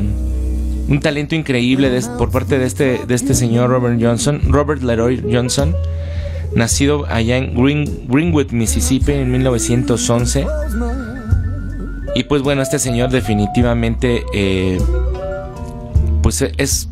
un 0.87 0.99
talento 0.99 1.33
increíble 1.33 1.89
por 2.19 2.29
parte 2.29 2.59
de 2.59 2.65
este, 2.67 2.99
de 3.07 3.15
este 3.15 3.33
señor 3.33 3.71
Robert 3.71 3.97
Johnson, 3.99 4.39
Robert 4.49 4.83
Leroy 4.83 5.19
Johnson, 5.31 5.75
nacido 6.55 7.07
allá 7.07 7.37
en 7.37 7.55
Green- 7.55 8.05
Greenwood, 8.07 8.51
Mississippi 8.51 9.13
en 9.13 9.31
1911. 9.31 10.45
Y 12.13 12.23
pues 12.25 12.43
bueno, 12.43 12.61
este 12.61 12.77
señor 12.77 13.09
definitivamente 13.09 14.23
eh, 14.35 14.77
pues 16.25 16.41
es 16.57 16.89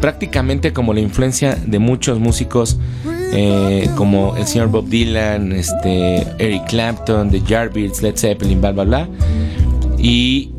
prácticamente 0.00 0.72
como 0.72 0.94
la 0.94 1.00
influencia 1.00 1.54
de 1.54 1.78
muchos 1.78 2.18
músicos 2.18 2.78
eh, 3.34 3.90
como 3.94 4.34
el 4.38 4.46
señor 4.46 4.68
Bob 4.68 4.88
Dylan, 4.88 5.52
este, 5.52 6.26
Eric 6.38 6.64
Clapton, 6.66 7.30
The 7.30 7.42
Yardbirds, 7.42 8.00
Led 8.00 8.16
Zeppelin, 8.16 8.58
bla 8.58 8.72
bla 8.72 8.84
bla. 8.84 9.08
Y 9.98 10.50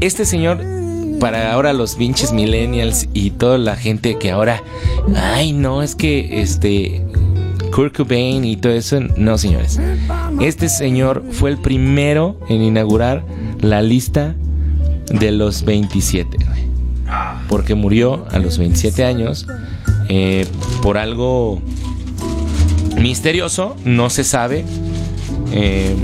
este 0.00 0.24
señor 0.24 0.60
para 1.20 1.52
ahora 1.52 1.72
los 1.72 1.94
pinches 1.94 2.32
millennials 2.32 3.08
y 3.14 3.30
toda 3.30 3.58
la 3.58 3.76
gente 3.76 4.18
que 4.18 4.32
ahora, 4.32 4.60
ay 5.14 5.52
no, 5.52 5.84
es 5.84 5.94
que 5.94 6.40
este 6.40 7.00
Kurt 7.72 7.96
Cobain 7.96 8.44
y 8.44 8.56
todo 8.56 8.72
eso. 8.72 8.98
No, 9.16 9.38
señores. 9.38 9.78
Este 10.40 10.68
señor 10.68 11.22
fue 11.30 11.50
el 11.50 11.58
primero 11.58 12.40
en 12.48 12.60
inaugurar 12.60 13.24
la 13.60 13.82
lista 13.82 14.34
de 15.10 15.30
los 15.30 15.64
27. 15.64 16.45
Porque 17.48 17.74
murió 17.74 18.26
a 18.30 18.38
los 18.38 18.58
27 18.58 19.04
años 19.04 19.46
eh, 20.08 20.46
por 20.82 20.98
algo 20.98 21.60
misterioso, 22.96 23.76
no 23.84 24.10
se 24.10 24.24
sabe. 24.24 24.64
Eh, 25.52 25.94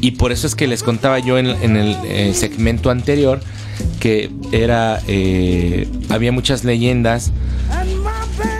y 0.00 0.12
por 0.12 0.32
eso 0.32 0.46
es 0.46 0.54
que 0.54 0.66
les 0.66 0.82
contaba 0.82 1.18
yo 1.18 1.38
en, 1.38 1.46
el 1.46 1.96
eh, 2.04 2.32
segmento 2.34 2.90
anterior 2.90 3.40
que 4.00 4.30
era 4.52 5.00
había 6.10 6.32
muchas 6.32 6.64
leyendas 6.64 7.32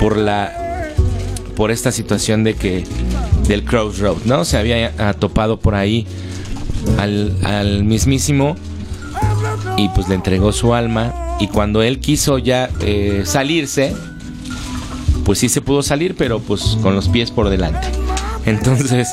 por 0.00 0.16
la 0.16 0.92
por 1.54 1.70
esta 1.70 1.92
situación 1.92 2.42
de 2.42 2.54
que 2.54 2.84
del 3.46 3.64
Crossroad, 3.64 4.16
¿no? 4.24 4.44
Se 4.44 4.58
había 4.58 4.92
topado 5.14 5.60
por 5.60 5.74
ahí 5.74 6.06
al 6.98 7.84
mismísimo 7.84 8.56
y 9.76 9.88
pues 9.90 10.08
le 10.08 10.14
entregó 10.14 10.52
su 10.52 10.74
alma 10.74 11.36
y 11.38 11.48
cuando 11.48 11.82
él 11.82 12.00
quiso 12.00 12.38
ya 12.38 12.70
eh, 12.80 13.22
salirse, 13.24 13.94
pues 15.24 15.38
sí 15.38 15.48
se 15.48 15.60
pudo 15.60 15.82
salir, 15.82 16.14
pero 16.16 16.40
pues 16.40 16.78
con 16.82 16.94
los 16.94 17.08
pies 17.08 17.30
por 17.30 17.48
delante. 17.48 17.88
Entonces, 18.46 19.08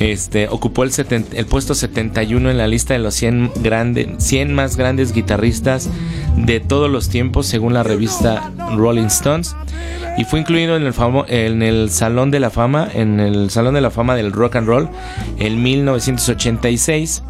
este, 0.00 0.48
ocupó 0.48 0.82
el, 0.82 0.90
el 1.32 1.46
puesto 1.46 1.74
71 1.74 2.50
en 2.50 2.58
la 2.58 2.66
lista 2.66 2.94
de 2.94 3.00
los 3.00 3.14
100, 3.14 3.52
grande, 3.62 4.14
100 4.18 4.52
más 4.54 4.76
grandes 4.76 5.12
guitarristas 5.12 5.90
de 6.36 6.58
todos 6.60 6.90
los 6.90 7.08
tiempos, 7.08 7.46
según 7.46 7.74
la 7.74 7.82
revista 7.82 8.50
Rolling 8.76 9.04
Stones. 9.04 9.54
Y 10.16 10.24
fue 10.24 10.40
incluido 10.40 10.76
en 10.76 10.82
el, 10.82 10.94
en 11.28 11.62
el 11.62 11.90
Salón 11.90 12.30
de 12.30 12.40
la 12.40 12.50
Fama, 12.50 12.88
en 12.92 13.20
el 13.20 13.50
Salón 13.50 13.74
de 13.74 13.80
la 13.80 13.90
Fama 13.90 14.16
del 14.16 14.32
Rock 14.32 14.56
and 14.56 14.66
Roll 14.66 14.88
en 15.38 15.62
1986 15.62 17.22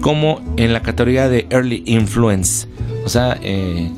como 0.00 0.40
en 0.56 0.72
la 0.72 0.82
categoría 0.82 1.28
de 1.28 1.46
Early 1.50 1.82
Influence. 1.86 2.66
O 3.04 3.08
sea, 3.08 3.38
eh, 3.42 3.90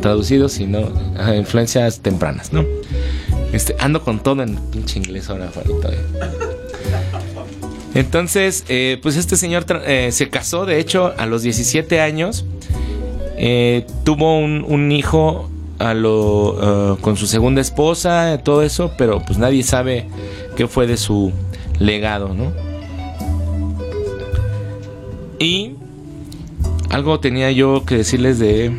traducido, 0.00 0.48
sino 0.48 0.90
influencias 1.36 2.00
tempranas, 2.00 2.52
¿no? 2.52 2.64
Este, 3.52 3.76
ando 3.78 4.02
con 4.02 4.22
todo 4.22 4.42
en 4.42 4.56
pinche 4.70 4.98
inglés 4.98 5.30
ahora, 5.30 5.50
Juanito. 5.52 5.90
Eh. 5.90 5.98
Entonces, 7.94 8.64
eh, 8.68 8.98
pues 9.02 9.16
este 9.16 9.36
señor 9.36 9.64
se 10.10 10.28
casó, 10.28 10.66
de 10.66 10.80
hecho, 10.80 11.14
a 11.16 11.26
los 11.26 11.42
17 11.42 12.00
años. 12.00 12.44
tuvo 14.04 14.38
un, 14.38 14.92
hijo 14.92 15.50
con 15.78 17.16
su 17.16 17.26
segunda 17.26 17.60
esposa, 17.60 18.40
todo 18.42 18.62
eso, 18.62 18.92
pero 18.98 19.20
pues 19.24 19.38
nadie 19.38 19.62
sabe 19.62 20.06
qué 20.56 20.66
fue 20.66 20.86
de 20.86 20.96
su 20.96 21.32
legado, 21.78 22.34
¿no? 22.34 22.63
Y 25.44 25.76
algo 26.88 27.20
tenía 27.20 27.50
yo 27.50 27.84
que 27.84 27.98
decirles 27.98 28.38
de 28.38 28.74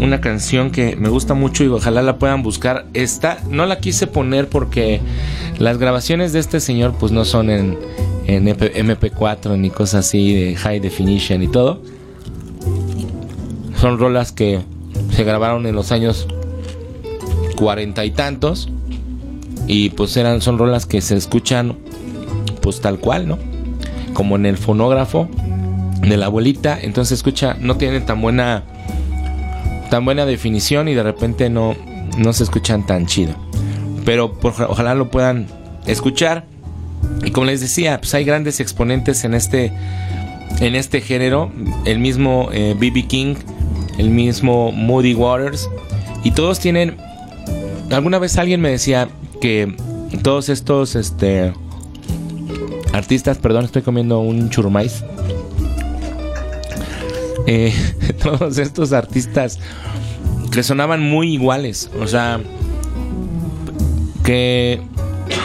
una 0.00 0.20
canción 0.20 0.72
que 0.72 0.96
me 0.96 1.08
gusta 1.08 1.34
mucho 1.34 1.62
y 1.62 1.68
ojalá 1.68 2.02
la 2.02 2.18
puedan 2.18 2.42
buscar. 2.42 2.86
Esta 2.92 3.38
no 3.48 3.66
la 3.66 3.78
quise 3.78 4.08
poner 4.08 4.48
porque 4.48 5.00
las 5.58 5.78
grabaciones 5.78 6.32
de 6.32 6.40
este 6.40 6.58
señor 6.58 6.94
pues 6.98 7.12
no 7.12 7.24
son 7.24 7.50
en, 7.50 7.78
en 8.26 8.46
MP4 8.48 9.56
ni 9.56 9.70
cosas 9.70 10.06
así 10.06 10.34
de 10.34 10.56
high 10.56 10.80
definition 10.80 11.44
y 11.44 11.46
todo. 11.46 11.80
Son 13.76 13.96
rolas 13.96 14.32
que 14.32 14.60
se 15.12 15.22
grabaron 15.22 15.66
en 15.66 15.76
los 15.76 15.92
años 15.92 16.26
cuarenta 17.54 18.04
y 18.04 18.10
tantos 18.10 18.68
y 19.68 19.90
pues 19.90 20.16
eran 20.16 20.40
son 20.40 20.58
rolas 20.58 20.84
que 20.84 21.00
se 21.00 21.16
escuchan 21.16 21.76
pues 22.60 22.80
tal 22.80 22.98
cual, 22.98 23.28
¿no? 23.28 23.49
Como 24.20 24.36
en 24.36 24.44
el 24.44 24.58
fonógrafo 24.58 25.30
de 26.02 26.14
la 26.18 26.26
abuelita, 26.26 26.78
entonces 26.78 27.12
escucha, 27.12 27.56
no 27.58 27.78
tiene 27.78 28.00
tan 28.00 28.20
buena 28.20 28.64
tan 29.88 30.04
buena 30.04 30.26
definición 30.26 30.88
y 30.88 30.94
de 30.94 31.02
repente 31.02 31.48
no 31.48 31.74
no 32.18 32.34
se 32.34 32.44
escuchan 32.44 32.84
tan 32.84 33.06
chido. 33.06 33.32
Pero 34.04 34.38
ojalá 34.68 34.94
lo 34.94 35.10
puedan 35.10 35.46
escuchar. 35.86 36.44
Y 37.24 37.30
como 37.30 37.46
les 37.46 37.62
decía, 37.62 37.98
pues 37.98 38.12
hay 38.12 38.26
grandes 38.26 38.60
exponentes 38.60 39.24
en 39.24 39.32
este 39.32 39.72
en 40.60 40.74
este 40.74 41.00
género, 41.00 41.50
el 41.86 41.98
mismo 41.98 42.48
BB 42.48 42.98
eh, 42.98 43.06
King, 43.08 43.36
el 43.96 44.10
mismo 44.10 44.70
Moody 44.70 45.14
Waters 45.14 45.70
y 46.24 46.32
todos 46.32 46.60
tienen 46.60 46.98
alguna 47.90 48.18
vez 48.18 48.36
alguien 48.36 48.60
me 48.60 48.68
decía 48.68 49.08
que 49.40 49.74
todos 50.22 50.50
estos 50.50 50.94
este 50.94 51.54
artistas, 52.92 53.38
perdón, 53.38 53.64
estoy 53.64 53.82
comiendo 53.82 54.20
un 54.20 54.50
churmais. 54.50 55.04
Eh, 57.46 57.72
todos 58.22 58.58
estos 58.58 58.92
artistas 58.92 59.58
que 60.50 60.62
sonaban 60.62 61.02
muy 61.02 61.32
iguales, 61.32 61.90
o 62.00 62.06
sea, 62.06 62.40
que 64.24 64.80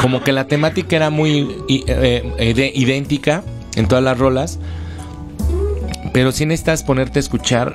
como 0.01 0.23
que 0.23 0.31
la 0.31 0.47
temática 0.47 0.95
era 0.95 1.09
muy 1.09 1.47
eh, 1.69 2.71
idéntica 2.75 3.43
en 3.75 3.87
todas 3.87 4.03
las 4.03 4.17
rolas, 4.17 4.59
pero 6.13 6.31
si 6.31 6.45
necesitas 6.45 6.83
ponerte 6.83 7.19
a 7.19 7.21
escuchar 7.21 7.73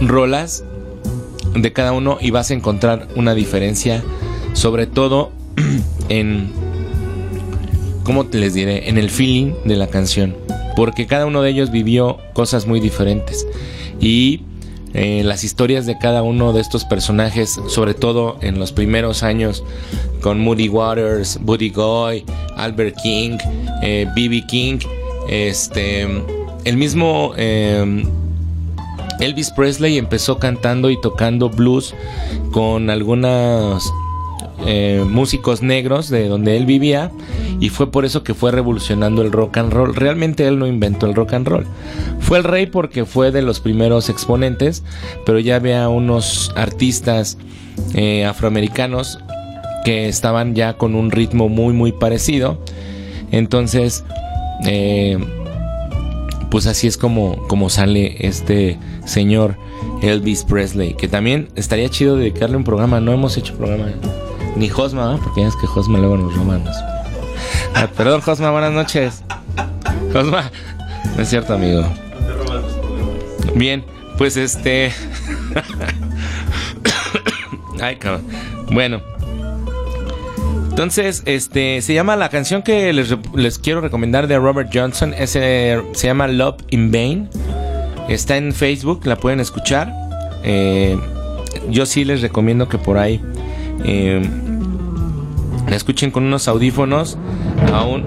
rolas 0.00 0.64
de 1.54 1.72
cada 1.72 1.92
uno 1.92 2.18
y 2.20 2.30
vas 2.30 2.50
a 2.50 2.54
encontrar 2.54 3.08
una 3.14 3.34
diferencia, 3.34 4.02
sobre 4.54 4.86
todo 4.86 5.30
en 6.08 6.52
¿cómo 8.04 8.26
te 8.26 8.38
les 8.38 8.54
diré? 8.54 8.88
En 8.88 8.98
el 8.98 9.10
feeling 9.10 9.52
de 9.64 9.76
la 9.76 9.86
canción. 9.86 10.36
Porque 10.76 11.06
cada 11.06 11.26
uno 11.26 11.42
de 11.42 11.50
ellos 11.50 11.70
vivió 11.70 12.18
cosas 12.34 12.66
muy 12.66 12.80
diferentes. 12.80 13.46
Y 14.00 14.42
eh, 14.94 15.22
las 15.24 15.42
historias 15.44 15.86
de 15.86 15.96
cada 15.98 16.22
uno 16.22 16.52
de 16.52 16.60
estos 16.60 16.84
personajes, 16.84 17.58
sobre 17.68 17.94
todo 17.94 18.36
en 18.42 18.58
los 18.58 18.72
primeros 18.72 19.22
años, 19.22 19.64
con 20.20 20.40
Moody 20.40 20.68
Waters, 20.68 21.38
Buddy 21.40 21.70
Guy, 21.70 22.24
Albert 22.56 22.96
King, 23.02 23.38
B.B. 23.80 24.36
Eh, 24.36 24.44
King, 24.48 24.78
este, 25.28 26.06
el 26.64 26.76
mismo 26.76 27.32
eh, 27.36 28.04
Elvis 29.20 29.50
Presley 29.50 29.98
empezó 29.98 30.38
cantando 30.38 30.90
y 30.90 31.00
tocando 31.00 31.48
blues 31.48 31.94
con 32.50 32.90
algunas 32.90 33.90
eh, 34.66 35.04
músicos 35.08 35.62
negros 35.62 36.08
de 36.08 36.28
donde 36.28 36.56
él 36.56 36.66
vivía 36.66 37.10
y 37.60 37.68
fue 37.68 37.90
por 37.90 38.04
eso 38.04 38.22
que 38.22 38.34
fue 38.34 38.50
revolucionando 38.50 39.22
el 39.22 39.32
rock 39.32 39.58
and 39.58 39.72
roll. 39.72 39.94
Realmente 39.94 40.46
él 40.46 40.58
no 40.58 40.66
inventó 40.66 41.06
el 41.06 41.14
rock 41.14 41.34
and 41.34 41.46
roll. 41.46 41.66
Fue 42.20 42.38
el 42.38 42.44
rey 42.44 42.66
porque 42.66 43.04
fue 43.04 43.30
de 43.30 43.42
los 43.42 43.60
primeros 43.60 44.08
exponentes, 44.08 44.82
pero 45.24 45.38
ya 45.38 45.56
había 45.56 45.88
unos 45.88 46.52
artistas 46.56 47.38
eh, 47.94 48.24
afroamericanos 48.24 49.18
que 49.84 50.08
estaban 50.08 50.54
ya 50.54 50.74
con 50.74 50.94
un 50.94 51.10
ritmo 51.10 51.48
muy 51.48 51.72
muy 51.72 51.92
parecido. 51.92 52.58
Entonces, 53.30 54.04
eh, 54.66 55.18
pues 56.50 56.66
así 56.66 56.86
es 56.86 56.98
como, 56.98 57.36
como 57.48 57.70
sale 57.70 58.26
este 58.26 58.78
señor 59.06 59.56
Elvis 60.02 60.44
Presley, 60.44 60.94
que 60.94 61.08
también 61.08 61.48
estaría 61.56 61.88
chido 61.88 62.16
dedicarle 62.16 62.56
un 62.56 62.64
programa. 62.64 63.00
No 63.00 63.12
hemos 63.12 63.36
hecho 63.36 63.56
programa. 63.56 63.86
Ni 64.56 64.68
Josma, 64.68 65.18
porque 65.22 65.42
ya 65.42 65.48
es 65.48 65.56
que 65.56 65.66
Josma 65.66 65.98
luego 65.98 66.16
nos 66.16 66.34
romanos. 66.34 66.76
Ah, 67.74 67.88
perdón, 67.96 68.20
Josma, 68.20 68.50
buenas 68.50 68.72
noches. 68.72 69.22
Josma, 70.12 70.50
no 71.16 71.22
es 71.22 71.28
cierto, 71.28 71.54
amigo. 71.54 71.84
Bien, 73.54 73.84
pues 74.18 74.36
este. 74.36 74.92
Ay, 77.80 77.96
cabrón. 77.96 78.26
Bueno. 78.70 79.00
Entonces, 80.70 81.22
este, 81.26 81.82
se 81.82 81.92
llama 81.92 82.16
la 82.16 82.30
canción 82.30 82.62
que 82.62 82.92
les, 82.92 83.58
quiero 83.58 83.82
recomendar 83.82 84.26
de 84.26 84.38
Robert 84.38 84.70
Johnson. 84.72 85.12
Ese, 85.12 85.82
se 85.92 86.06
llama 86.06 86.28
Love 86.28 86.62
in 86.70 86.90
Vain. 86.90 87.28
Está 88.08 88.36
en 88.36 88.52
Facebook, 88.52 89.02
la 89.04 89.16
pueden 89.16 89.40
escuchar. 89.40 89.92
Eh, 90.44 90.98
yo 91.68 91.84
sí 91.84 92.04
les 92.04 92.22
recomiendo 92.22 92.68
que 92.68 92.78
por 92.78 92.98
ahí 92.98 93.20
eh, 93.84 94.22
la 95.68 95.76
escuchen 95.76 96.10
con 96.10 96.24
unos 96.24 96.48
audífonos 96.48 97.18
aún. 97.72 98.04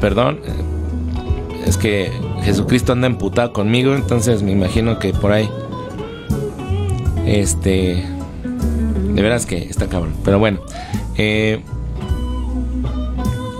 Perdón, 0.00 0.40
es 1.66 1.76
que 1.76 2.10
Jesucristo 2.42 2.92
anda 2.92 3.06
emputado 3.06 3.52
conmigo, 3.52 3.94
entonces 3.94 4.42
me 4.42 4.52
imagino 4.52 4.98
que 4.98 5.12
por 5.12 5.32
ahí. 5.32 5.48
Este. 7.26 8.04
De 9.14 9.22
veras 9.22 9.46
que 9.46 9.58
está 9.58 9.86
cabrón. 9.88 10.14
Pero 10.24 10.38
bueno. 10.38 10.60
Eh, 11.16 11.62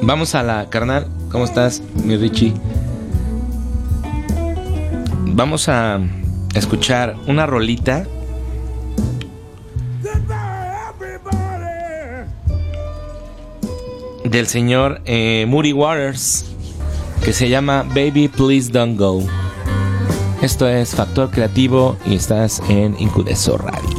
vamos 0.02 0.34
a 0.34 0.42
la 0.42 0.68
carnal. 0.70 1.06
¿Cómo 1.30 1.44
estás, 1.44 1.82
mi 2.04 2.16
Richie? 2.16 2.54
Vamos 5.26 5.68
a 5.68 6.00
escuchar 6.54 7.16
una 7.26 7.46
rolita 7.46 8.06
del 14.30 14.46
señor 14.46 15.00
eh, 15.04 15.44
Moody 15.48 15.72
Waters 15.72 16.46
que 17.24 17.32
se 17.32 17.48
llama 17.48 17.82
Baby 17.88 18.28
Please 18.28 18.70
Don't 18.70 18.98
Go. 18.98 19.22
Esto 20.40 20.66
es 20.68 20.94
Factor 20.94 21.30
Creativo 21.30 21.96
y 22.06 22.14
estás 22.14 22.62
en 22.68 22.96
Incudeso 22.98 23.58
Radio. 23.58 23.89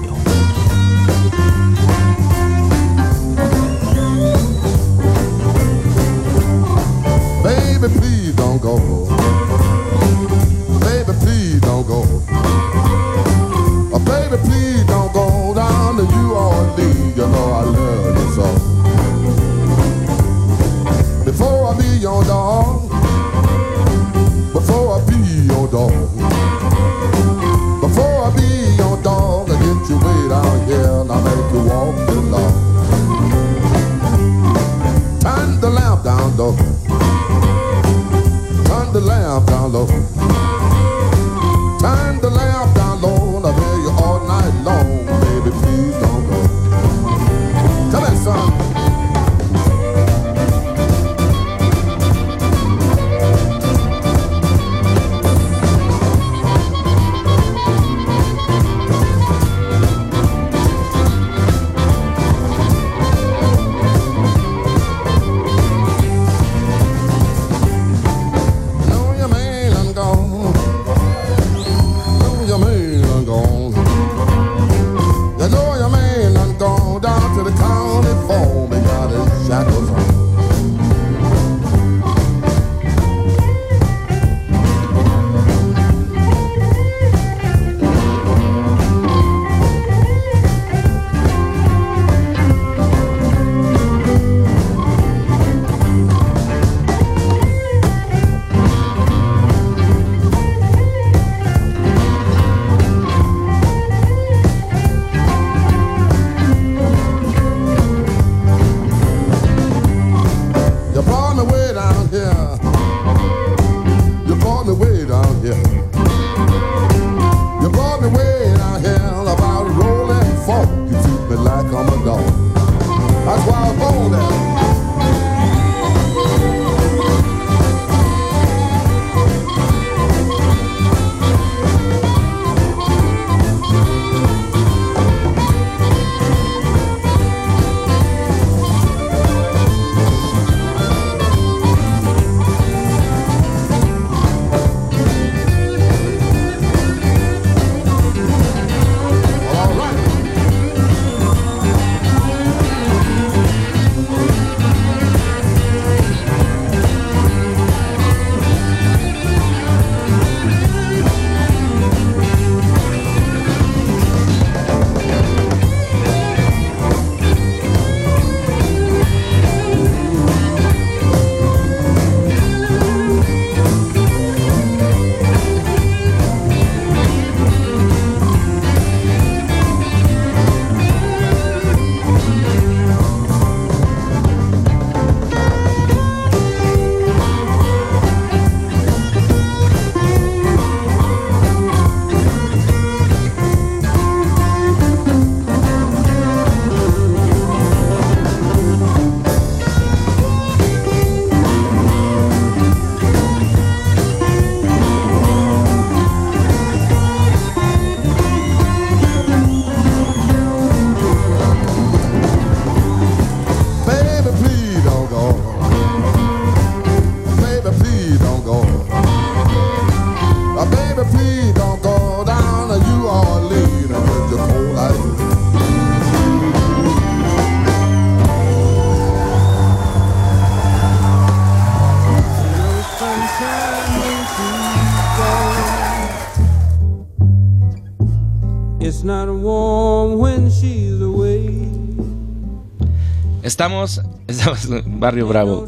Estamos, 243.61 244.01
estamos 244.27 244.67
Barrio 244.87 245.27
Bravo. 245.27 245.67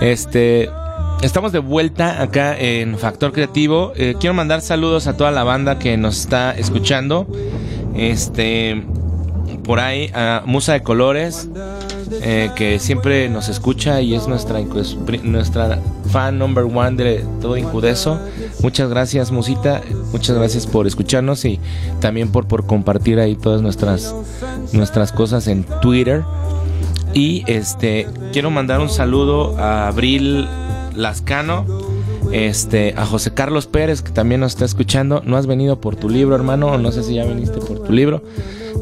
Este, 0.00 0.70
estamos 1.20 1.52
de 1.52 1.58
vuelta 1.58 2.22
acá 2.22 2.58
en 2.58 2.96
Factor 2.96 3.30
Creativo. 3.30 3.92
Eh, 3.94 4.14
quiero 4.18 4.32
mandar 4.32 4.62
saludos 4.62 5.06
a 5.06 5.14
toda 5.14 5.30
la 5.30 5.44
banda 5.44 5.78
que 5.78 5.98
nos 5.98 6.18
está 6.18 6.52
escuchando. 6.52 7.26
Este, 7.94 8.82
por 9.64 9.80
ahí 9.80 10.10
a 10.14 10.44
Musa 10.46 10.72
de 10.72 10.82
Colores, 10.82 11.50
eh, 12.22 12.50
que 12.56 12.78
siempre 12.78 13.28
nos 13.28 13.50
escucha 13.50 14.00
y 14.00 14.14
es 14.14 14.26
nuestra 14.26 14.60
nuestra 15.24 15.80
fan 16.10 16.38
number 16.38 16.64
one 16.64 16.92
de 16.92 17.22
todo 17.42 17.58
Incudeso. 17.58 18.18
Muchas 18.62 18.88
gracias, 18.88 19.30
Musita. 19.30 19.82
Muchas 20.10 20.38
gracias 20.38 20.66
por 20.66 20.86
escucharnos 20.86 21.44
y 21.44 21.60
también 22.00 22.32
por, 22.32 22.46
por 22.48 22.64
compartir 22.64 23.18
ahí 23.18 23.36
todas 23.36 23.60
nuestras, 23.60 24.14
nuestras 24.72 25.12
cosas 25.12 25.48
en 25.48 25.64
Twitter. 25.82 26.24
Y 27.14 27.44
este 27.46 28.08
quiero 28.32 28.50
mandar 28.50 28.80
un 28.80 28.90
saludo 28.90 29.56
a 29.56 29.86
Abril 29.86 30.48
Lascano, 30.96 31.64
este, 32.32 32.92
a 32.96 33.06
José 33.06 33.32
Carlos 33.32 33.68
Pérez, 33.68 34.02
que 34.02 34.10
también 34.10 34.40
nos 34.40 34.52
está 34.52 34.64
escuchando. 34.64 35.22
No 35.24 35.36
has 35.36 35.46
venido 35.46 35.80
por 35.80 35.94
tu 35.94 36.08
libro, 36.08 36.34
hermano, 36.34 36.76
no 36.76 36.90
sé 36.90 37.04
si 37.04 37.14
ya 37.14 37.24
viniste 37.24 37.60
por 37.60 37.84
tu 37.84 37.92
libro. 37.92 38.22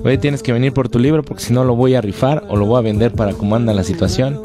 Hoy 0.02 0.16
tienes 0.16 0.42
que 0.42 0.52
venir 0.52 0.72
por 0.72 0.88
tu 0.88 0.98
libro 0.98 1.22
porque 1.22 1.42
si 1.42 1.52
no 1.52 1.62
lo 1.64 1.76
voy 1.76 1.94
a 1.94 2.00
rifar 2.00 2.44
o 2.48 2.56
lo 2.56 2.64
voy 2.64 2.78
a 2.78 2.80
vender 2.80 3.12
para 3.12 3.34
cómo 3.34 3.54
anda 3.54 3.74
la 3.74 3.84
situación. 3.84 4.40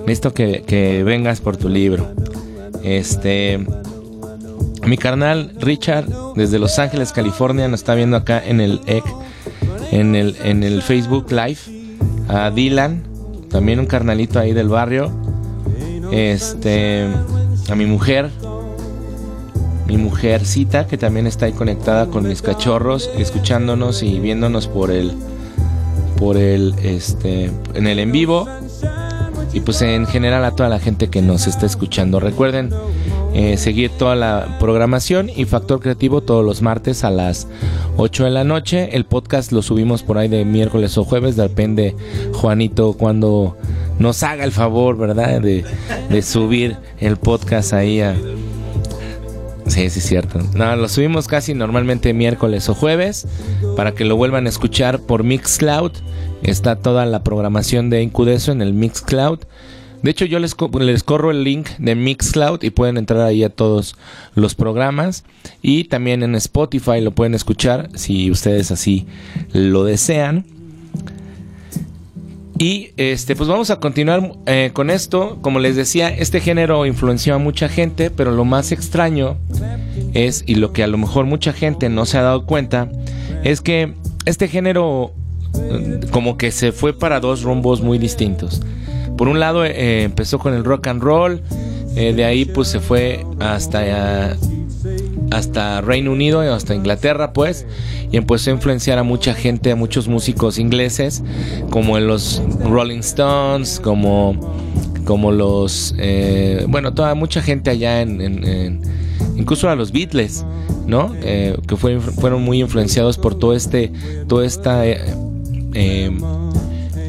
Necesito 0.00 0.32
que, 0.32 0.62
que 0.66 1.04
vengas 1.04 1.42
por 1.42 1.58
tu 1.58 1.68
libro. 1.68 2.08
Este. 2.82 3.64
Mi 4.86 4.96
carnal 4.96 5.52
Richard, 5.58 6.06
desde 6.34 6.58
Los 6.58 6.78
Ángeles, 6.78 7.12
California, 7.12 7.68
nos 7.68 7.80
está 7.80 7.94
viendo 7.94 8.16
acá 8.16 8.42
en 8.42 8.62
el 8.62 8.80
EC, 8.86 9.04
en 9.92 10.14
el, 10.14 10.34
en 10.42 10.62
el 10.64 10.80
Facebook 10.80 11.30
Live. 11.30 11.77
A 12.28 12.50
Dylan, 12.50 13.02
también 13.50 13.78
un 13.78 13.86
carnalito 13.86 14.38
ahí 14.38 14.52
del 14.52 14.68
barrio. 14.68 15.10
Este. 16.12 17.06
A 17.70 17.74
mi 17.74 17.84
mujer, 17.84 18.30
mi 19.86 19.96
mujercita 19.96 20.86
que 20.86 20.96
también 20.96 21.26
está 21.26 21.46
ahí 21.46 21.52
conectada 21.52 22.06
con 22.06 22.26
mis 22.26 22.42
cachorros, 22.42 23.10
escuchándonos 23.16 24.02
y 24.02 24.18
viéndonos 24.20 24.68
por 24.68 24.90
el 24.90 25.12
por 26.18 26.36
el 26.36 26.74
este 26.82 27.50
en 27.74 27.86
el 27.86 27.98
en 27.98 28.12
vivo 28.12 28.46
y 29.52 29.60
pues 29.60 29.80
en 29.82 30.06
general 30.06 30.44
a 30.44 30.50
toda 30.50 30.68
la 30.68 30.78
gente 30.78 31.08
que 31.08 31.22
nos 31.22 31.46
está 31.46 31.66
escuchando. 31.66 32.20
Recuerden 32.20 32.70
eh, 33.38 33.56
seguir 33.56 33.92
toda 33.92 34.16
la 34.16 34.56
programación 34.58 35.30
y 35.30 35.44
Factor 35.44 35.78
Creativo 35.78 36.22
todos 36.22 36.44
los 36.44 36.60
martes 36.60 37.04
a 37.04 37.10
las 37.10 37.46
8 37.96 38.24
de 38.24 38.30
la 38.30 38.42
noche. 38.42 38.96
El 38.96 39.04
podcast 39.04 39.52
lo 39.52 39.62
subimos 39.62 40.02
por 40.02 40.18
ahí 40.18 40.26
de 40.26 40.44
miércoles 40.44 40.98
o 40.98 41.04
jueves, 41.04 41.36
depende 41.36 41.94
Juanito 42.34 42.94
cuando 42.94 43.56
nos 44.00 44.24
haga 44.24 44.42
el 44.42 44.50
favor, 44.50 44.96
¿verdad? 44.96 45.40
De, 45.40 45.64
subir 46.20 46.78
el 46.98 47.16
podcast 47.16 47.74
ahí 47.74 48.00
a... 48.00 48.16
Sí, 49.68 49.88
sí, 49.88 50.00
es 50.00 50.04
cierto. 50.04 50.40
No, 50.54 50.74
lo 50.74 50.88
subimos 50.88 51.28
casi 51.28 51.54
normalmente 51.54 52.12
miércoles 52.14 52.68
o 52.68 52.74
jueves 52.74 53.28
para 53.76 53.92
que 53.92 54.04
lo 54.04 54.16
vuelvan 54.16 54.46
a 54.46 54.48
escuchar 54.48 54.98
por 54.98 55.22
Mixcloud. 55.22 55.92
Está 56.42 56.74
toda 56.74 57.06
la 57.06 57.22
programación 57.22 57.88
de 57.88 58.02
Incudeso 58.02 58.50
en 58.50 58.62
el 58.62 58.72
Mixcloud. 58.72 59.38
De 60.02 60.10
hecho, 60.10 60.24
yo 60.24 60.38
les, 60.38 60.54
les 60.80 61.02
corro 61.02 61.30
el 61.30 61.42
link 61.42 61.68
de 61.78 61.94
Mixcloud 61.94 62.62
y 62.62 62.70
pueden 62.70 62.96
entrar 62.98 63.22
ahí 63.22 63.42
a 63.42 63.50
todos 63.50 63.96
los 64.34 64.54
programas. 64.54 65.24
Y 65.60 65.84
también 65.84 66.22
en 66.22 66.34
Spotify 66.36 67.00
lo 67.00 67.10
pueden 67.10 67.34
escuchar 67.34 67.90
si 67.94 68.30
ustedes 68.30 68.70
así 68.70 69.06
lo 69.52 69.84
desean. 69.84 70.44
Y 72.58 72.90
este, 72.96 73.36
pues 73.36 73.48
vamos 73.48 73.70
a 73.70 73.78
continuar 73.78 74.32
eh, 74.46 74.70
con 74.72 74.90
esto. 74.90 75.38
Como 75.42 75.60
les 75.60 75.76
decía, 75.76 76.08
este 76.08 76.40
género 76.40 76.86
influenció 76.86 77.36
a 77.36 77.38
mucha 77.38 77.68
gente, 77.68 78.10
pero 78.10 78.32
lo 78.32 78.44
más 78.44 78.72
extraño 78.72 79.36
es, 80.12 80.42
y 80.46 80.56
lo 80.56 80.72
que 80.72 80.82
a 80.82 80.88
lo 80.88 80.98
mejor 80.98 81.26
mucha 81.26 81.52
gente 81.52 81.88
no 81.88 82.04
se 82.04 82.18
ha 82.18 82.22
dado 82.22 82.46
cuenta, 82.46 82.90
es 83.44 83.60
que 83.60 83.94
este 84.24 84.48
género 84.48 85.12
eh, 85.54 86.00
como 86.10 86.36
que 86.36 86.50
se 86.50 86.72
fue 86.72 86.98
para 86.98 87.20
dos 87.20 87.42
rumbos 87.42 87.80
muy 87.80 87.98
distintos. 87.98 88.60
Por 89.18 89.28
un 89.28 89.38
lado 89.38 89.66
eh, 89.66 90.04
empezó 90.04 90.38
con 90.38 90.54
el 90.54 90.64
rock 90.64 90.86
and 90.86 91.02
roll, 91.02 91.42
de 91.94 92.24
ahí 92.24 92.44
pues 92.44 92.68
se 92.68 92.78
fue 92.78 93.26
hasta 93.40 94.36
hasta 95.30 95.80
Reino 95.80 96.12
Unido 96.12 96.40
hasta 96.40 96.74
Inglaterra, 96.74 97.32
pues, 97.32 97.66
y 98.10 98.16
empezó 98.16 98.50
a 98.50 98.54
influenciar 98.54 98.98
a 98.98 99.02
mucha 99.02 99.34
gente, 99.34 99.70
a 99.70 99.76
muchos 99.76 100.08
músicos 100.08 100.58
ingleses, 100.58 101.22
como 101.70 101.98
en 101.98 102.06
los 102.06 102.42
Rolling 102.64 103.00
Stones, 103.00 103.80
como, 103.80 104.54
como 105.04 105.32
los, 105.32 105.94
eh, 105.98 106.64
bueno, 106.68 106.94
toda 106.94 107.14
mucha 107.14 107.42
gente 107.42 107.70
allá 107.70 108.00
en, 108.00 108.80
incluso 109.36 109.68
a 109.68 109.76
los 109.76 109.92
Beatles, 109.92 110.44
¿no? 110.86 111.14
Eh, 111.22 111.56
que 111.66 111.76
fueron 111.76 112.42
muy 112.42 112.60
influenciados 112.60 113.18
por 113.18 113.34
todo 113.34 113.54
este, 113.54 113.92
toda 114.26 114.46
esta, 114.46 114.86
eh, 114.86 116.10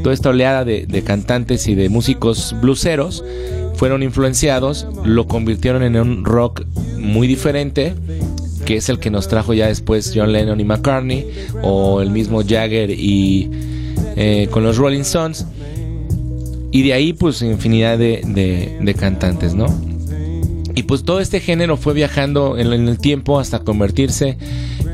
toda 0.03 0.13
esta 0.13 0.29
oleada 0.29 0.65
de, 0.65 0.85
de 0.85 1.01
cantantes 1.03 1.67
y 1.67 1.75
de 1.75 1.89
músicos 1.89 2.55
bluseros 2.61 3.23
fueron 3.79 4.03
influenciados, 4.03 4.87
lo 5.05 5.25
convirtieron 5.27 5.83
en 5.83 5.95
un 5.95 6.25
rock 6.25 6.65
muy 6.97 7.27
diferente, 7.27 7.95
que 8.65 8.75
es 8.75 8.89
el 8.89 8.99
que 8.99 9.09
nos 9.09 9.29
trajo 9.29 9.53
ya 9.53 9.67
después 9.67 10.11
John 10.13 10.33
Lennon 10.33 10.59
y 10.59 10.65
McCartney, 10.65 11.25
o 11.61 12.01
el 12.01 12.11
mismo 12.11 12.43
Jagger 12.45 12.89
y 12.89 13.49
eh, 14.17 14.49
con 14.51 14.65
los 14.65 14.75
Rolling 14.75 14.99
Stones. 14.99 15.45
Y 16.71 16.83
de 16.83 16.91
ahí 16.91 17.13
pues 17.13 17.41
infinidad 17.41 17.97
de, 17.97 18.95
cantantes, 18.99 19.53
¿no? 19.53 19.67
Y 20.75 20.83
pues 20.83 21.05
todo 21.05 21.21
este 21.21 21.39
género 21.39 21.77
fue 21.77 21.93
viajando 21.93 22.57
en, 22.57 22.73
el 22.73 22.99
tiempo 22.99 23.39
hasta 23.39 23.59
convertirse 23.59 24.37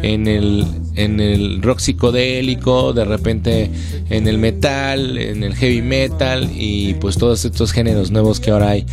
en 0.03 0.27
el, 0.27 0.63
en 0.95 1.19
el 1.19 1.61
rock 1.61 1.79
psicodélico, 1.79 2.93
de 2.93 3.05
repente 3.05 3.69
en 4.09 4.27
el 4.27 4.37
metal, 4.37 5.17
en 5.17 5.43
el 5.43 5.55
heavy 5.55 5.81
metal 5.81 6.49
y 6.55 6.95
pues 6.95 7.17
todos 7.17 7.45
estos 7.45 7.71
géneros 7.71 8.11
nuevos 8.11 8.39
que 8.39 8.51
ahora 8.51 8.69
hay 8.69 8.85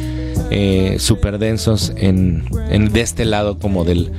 eh, 0.51 0.97
súper 0.99 1.39
densos 1.39 1.93
en, 1.97 2.45
en, 2.71 2.93
de 2.93 3.01
este 3.01 3.25
lado 3.25 3.59
como 3.59 3.85
del, 3.85 4.11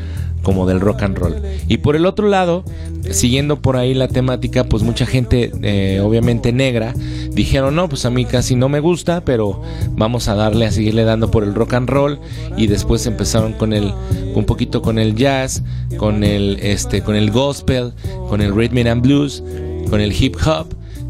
como 0.44 0.68
del 0.68 0.80
rock 0.80 1.02
and 1.02 1.18
roll. 1.18 1.36
Y 1.68 1.78
por 1.78 1.96
el 1.96 2.06
otro 2.06 2.28
lado, 2.28 2.64
siguiendo 3.10 3.60
por 3.62 3.78
ahí 3.78 3.94
la 3.94 4.08
temática, 4.08 4.66
pues 4.66 4.84
mucha 4.84 5.06
gente, 5.06 5.52
eh, 5.64 6.00
obviamente 6.04 6.52
negra, 6.52 6.94
dijeron, 7.32 7.76
no, 7.76 7.90
pues 7.90 8.06
a 8.06 8.12
mí 8.12 8.26
casi 8.26 8.56
no 8.56 8.70
me 8.70 8.80
gusta, 8.80 9.26
pero 9.26 9.62
vamos 9.92 10.28
a 10.28 10.36
darle, 10.36 10.68
a 10.68 10.72
seguirle 10.72 11.04
dando 11.04 11.32
por 11.32 11.44
el 11.44 11.56
rock 11.56 11.74
and 11.74 11.90
roll. 11.90 12.20
Y 12.58 12.68
después 12.68 13.06
empezaron 13.08 13.54
con 13.54 13.74
el, 13.74 13.92
un 14.36 14.46
poquito 14.46 14.82
con 14.82 15.00
el 15.00 15.16
jazz, 15.16 15.64
con 15.98 16.24
el, 16.24 16.60
este, 16.62 17.02
con 17.02 17.16
el 17.16 17.32
gospel, 17.32 17.94
con 18.30 18.42
el 18.42 18.54
rhythm 18.54 18.88
and 18.88 19.02
blues, 19.02 19.44
con 19.90 20.02
el 20.02 20.12
hip 20.12 20.36
hop 20.46 20.68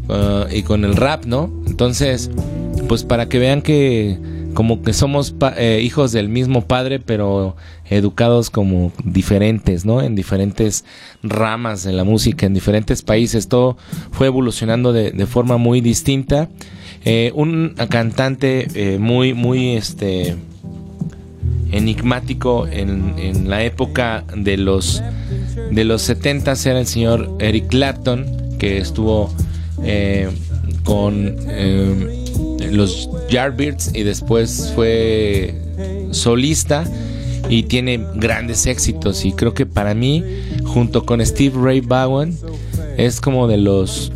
uh, 0.08 0.52
y 0.52 0.62
con 0.62 0.84
el 0.84 0.96
rap, 0.96 1.24
¿no? 1.24 1.50
Entonces, 1.66 2.30
pues 2.88 3.02
para 3.02 3.28
que 3.28 3.38
vean 3.38 3.62
que 3.62 4.18
como 4.54 4.82
que 4.82 4.92
somos 4.92 5.34
eh, 5.56 5.80
hijos 5.82 6.12
del 6.12 6.28
mismo 6.28 6.62
padre, 6.66 7.00
pero 7.00 7.56
educados 7.90 8.50
como 8.50 8.92
diferentes, 9.04 9.84
¿no? 9.84 10.00
En 10.00 10.14
diferentes 10.14 10.84
ramas 11.22 11.82
de 11.82 11.92
la 11.92 12.04
música, 12.04 12.46
en 12.46 12.54
diferentes 12.54 13.02
países. 13.02 13.48
Todo 13.48 13.76
fue 14.12 14.28
evolucionando 14.28 14.92
de, 14.92 15.26
forma 15.26 15.58
muy 15.58 15.80
distinta. 15.80 16.48
Eh, 17.04 17.32
un 17.34 17.74
cantante 17.90 18.68
eh, 18.74 18.98
muy, 18.98 19.34
muy, 19.34 19.76
este, 19.76 20.36
enigmático 21.72 22.66
en, 22.68 23.50
la 23.50 23.64
época 23.64 24.24
de 24.34 24.56
los, 24.56 25.02
de 25.70 25.84
los 25.84 26.02
70 26.02 26.52
era 26.64 26.78
el 26.78 26.86
señor 26.86 27.36
Eric 27.40 27.68
Clapton, 27.68 28.56
que 28.58 28.78
estuvo 28.78 29.34
con 30.84 31.36
los 32.70 33.08
Yardbirds 33.30 33.94
y 33.94 34.02
después 34.02 34.72
fue 34.74 35.54
solista 36.10 36.84
y 37.48 37.64
tiene 37.64 38.04
grandes 38.14 38.66
éxitos. 38.66 39.24
Y 39.24 39.32
creo 39.32 39.54
que 39.54 39.66
para 39.66 39.94
mí 39.94 40.22
junto 40.64 41.04
con 41.04 41.24
Steve 41.24 41.56
Ray 41.60 41.80
Vaughan 41.80 42.34
es 42.96 43.20
como 43.20 43.46
de 43.48 43.58
los 43.58 44.12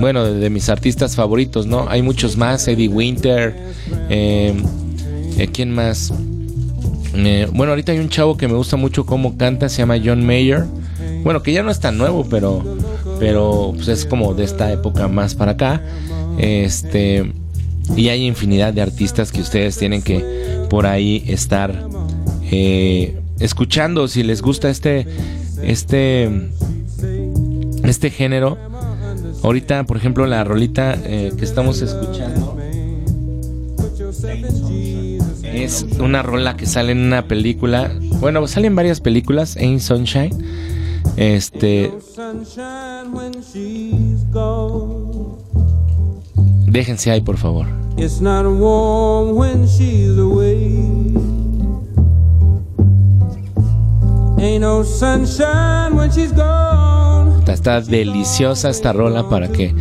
bueno 0.00 0.24
de, 0.24 0.50
mis 0.50 0.68
artistas 0.68 1.16
favoritos 1.16 1.66
no 1.66 1.88
hay 1.88 2.02
muchos 2.02 2.36
más 2.36 2.68
Eddie 2.68 2.86
Winter 2.88 3.56
eh, 4.08 4.54
eh 5.38 5.48
quién 5.52 5.72
más 5.72 6.12
eh, 7.14 7.48
bueno 7.52 7.72
ahorita 7.72 7.92
hay 7.92 7.98
un 7.98 8.08
chavo 8.08 8.36
que 8.36 8.46
me 8.46 8.54
gusta 8.54 8.76
mucho 8.76 9.04
cómo 9.04 9.36
canta 9.36 9.68
se 9.68 9.78
llama 9.78 9.96
John 10.02 10.24
Mayer. 10.24 10.66
Bueno 11.24 11.42
que 11.42 11.52
ya 11.52 11.62
no 11.62 11.70
es 11.70 11.80
tan 11.80 11.98
nuevo 11.98 12.26
pero 12.28 12.62
pero 13.18 13.72
pues 13.74 13.88
es 13.88 14.04
como 14.04 14.34
de 14.34 14.44
esta 14.44 14.70
época 14.72 15.08
más 15.08 15.34
para 15.34 15.52
acá 15.52 15.82
este, 16.38 17.32
y 17.96 18.08
hay 18.08 18.26
infinidad 18.26 18.72
de 18.72 18.82
artistas 18.82 19.32
que 19.32 19.40
ustedes 19.40 19.76
tienen 19.76 20.02
que 20.02 20.66
por 20.70 20.86
ahí 20.86 21.24
estar 21.26 21.88
eh, 22.50 23.18
escuchando. 23.38 24.08
Si 24.08 24.22
les 24.22 24.42
gusta 24.42 24.70
este, 24.70 25.06
este, 25.62 26.50
este 27.84 28.10
género. 28.10 28.56
Ahorita, 29.42 29.84
por 29.84 29.96
ejemplo, 29.96 30.26
la 30.26 30.42
rolita 30.42 30.98
eh, 31.04 31.32
que 31.36 31.44
estamos 31.44 31.80
escuchando 31.80 32.58
es 35.44 35.86
una 35.98 36.22
rola 36.22 36.56
que 36.56 36.66
sale 36.66 36.92
en 36.92 36.98
una 36.98 37.26
película. 37.26 37.90
Bueno, 38.20 38.46
salen 38.46 38.74
varias 38.74 39.00
películas. 39.00 39.56
Ain't 39.56 39.80
Sunshine. 39.80 40.32
Este. 41.16 41.92
Déjense 46.70 47.10
ahí, 47.10 47.20
por 47.22 47.38
favor. 47.38 47.66
Está, 57.46 57.80
deliciosa 57.80 58.68
esta 58.68 58.92
rola 58.92 59.28
para 59.28 59.48
que 59.48 59.74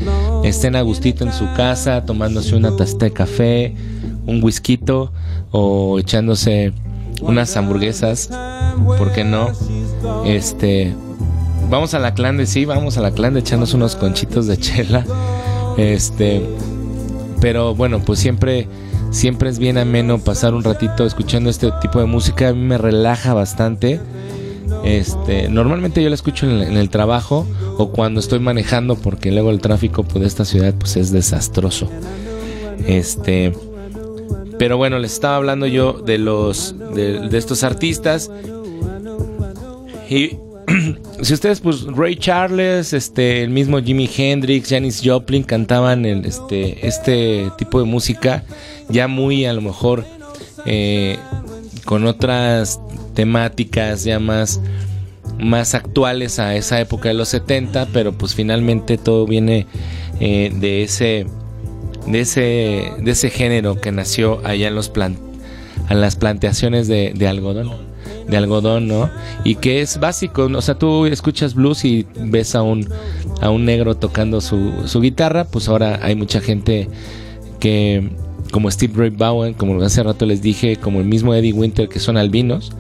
estén 0.44 0.76
a 0.76 0.82
gustito 0.82 1.26
en 1.26 1.34
su 1.34 1.46
casa, 1.54 2.06
tomándose 2.06 2.56
una 2.56 2.76
taza 2.76 2.98
de 2.98 3.12
café, 3.12 3.76
un 4.26 4.42
whisky 4.42 4.80
o 5.52 6.00
echándose 6.00 6.74
unas 7.22 7.56
hamburguesas, 7.58 8.30
¿por 8.98 9.12
qué 9.12 9.24
no? 9.24 9.52
Este, 10.26 10.96
vamos 11.70 11.94
a 11.94 12.00
la 12.00 12.14
clan 12.14 12.38
de 12.38 12.46
sí, 12.46 12.66
vamos 12.66 12.98
a 12.98 13.02
la 13.02 13.12
clan 13.12 13.34
de 13.34 13.42
echarnos 13.42 13.74
unos 13.74 13.96
conchitos 13.96 14.48
de 14.48 14.58
chela. 14.58 15.06
Este, 15.78 16.44
pero 17.42 17.76
bueno, 17.76 18.02
pues 18.04 18.20
siempre, 18.20 18.68
siempre 19.12 19.50
es 19.50 19.60
bien 19.60 19.78
ameno 19.78 20.20
pasar 20.20 20.54
un 20.54 20.64
ratito 20.64 21.06
escuchando 21.06 21.50
este 21.50 21.72
tipo 21.82 22.00
de 22.00 22.06
música. 22.06 22.50
A 22.50 22.54
mí 22.54 22.62
me 22.62 22.78
relaja 22.78 23.34
bastante. 23.34 24.00
Este, 24.84 25.50
normalmente 25.50 26.04
yo 26.04 26.10
la 26.10 26.16
escucho 26.16 26.46
en 26.46 26.54
el, 26.54 26.62
en 26.64 26.78
el 26.78 26.90
trabajo 26.90 27.46
o 27.78 27.92
cuando 27.92 28.20
estoy 28.20 28.40
manejando 28.40 28.96
porque 28.96 29.32
luego 29.32 29.50
el 29.50 29.62
tráfico 29.62 30.04
pues, 30.04 30.22
de 30.22 30.28
esta 30.28 30.46
ciudad 30.46 30.74
pues 30.78 30.98
es 30.98 31.12
desastroso. 31.12 31.90
Este, 32.86 33.54
pero 34.58 34.78
bueno, 34.78 35.00
les 35.00 35.14
estaba 35.14 35.36
hablando 35.36 35.68
yo 35.68 35.94
de 35.94 36.18
los 36.18 36.76
de, 36.94 37.30
de 37.30 37.38
estos 37.38 37.64
artistas 37.64 38.32
y 40.10 40.38
si 41.22 41.34
ustedes 41.34 41.60
pues 41.62 41.84
Ray 41.84 42.16
Charles, 42.16 42.94
este 42.94 43.44
el 43.44 43.50
mismo 43.50 43.82
Jimi 43.82 44.10
Hendrix, 44.16 44.70
Janis 44.70 45.02
Joplin 45.04 45.44
cantaban 45.44 46.06
el, 46.06 46.26
este 46.26 46.88
este 46.88 47.52
tipo 47.58 47.80
de 47.80 47.86
música 47.86 48.44
ya 48.90 49.08
muy 49.08 49.46
a 49.46 49.54
lo 49.54 49.62
mejor 49.62 50.06
eh, 50.66 51.18
con 51.86 52.06
otras 52.06 52.80
temáticas 53.16 54.04
ya 54.04 54.20
más 54.20 54.62
más 55.40 55.76
actuales 55.76 56.40
a 56.40 56.56
esa 56.56 56.80
época 56.80 57.10
de 57.10 57.16
los 57.16 57.30
70, 57.30 57.88
pero 57.94 58.12
pues 58.12 58.34
finalmente 58.34 58.98
todo 58.98 59.26
viene 59.26 59.68
eh, 60.20 60.52
de 60.54 60.84
ese 60.84 61.26
de 62.06 62.22
ese 62.22 62.92
de 63.00 63.12
ese 63.12 63.30
género 63.30 63.80
que 63.82 63.92
nació 63.92 64.42
allá 64.46 64.68
en 64.68 64.76
los 64.76 64.90
plan, 64.90 65.18
en 65.90 66.00
las 66.00 66.16
plantaciones 66.16 66.88
de 66.88 67.28
algodón 67.28 67.87
de 68.28 68.38
algodón, 68.38 68.88
¿no? 68.88 69.10
Y 69.44 69.56
que 69.56 69.82
es 69.82 70.00
básico, 70.00 70.46
o 70.46 70.62
sea, 70.62 70.76
tú 70.76 71.06
escuchas 71.06 71.54
blues 71.54 71.86
y 71.86 72.06
ves 72.20 72.56
a 72.56 72.62
un 72.62 72.88
a 73.42 73.50
un 73.50 73.66
negro 73.66 73.96
tocando 73.96 74.42
su, 74.42 74.88
su 74.88 75.02
guitarra, 75.02 75.46
pues 75.46 75.70
ahora 75.70 76.00
hay 76.02 76.16
mucha 76.16 76.42
gente 76.42 76.88
que 77.60 78.10
como 78.52 78.72
Steve 78.72 78.94
Ray 78.96 79.10
Bowen, 79.10 79.54
como 79.54 79.82
hace 79.84 80.02
rato 80.04 80.26
les 80.26 80.42
dije, 80.42 80.78
como 80.78 81.00
el 81.00 81.06
mismo 81.06 81.34
Eddie 81.34 81.54
Winter 81.54 81.88
que 81.90 82.00
son 82.00 82.18
albinos, 82.18 82.72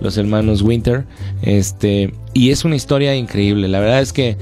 los 0.00 0.18
hermanos 0.18 0.62
Winter, 0.62 1.04
este 1.42 2.12
y 2.34 2.50
es 2.50 2.64
una 2.64 2.76
historia 2.76 3.14
increíble. 3.14 3.68
La 3.68 3.80
verdad 3.80 4.00
es 4.00 4.12
que 4.12 4.36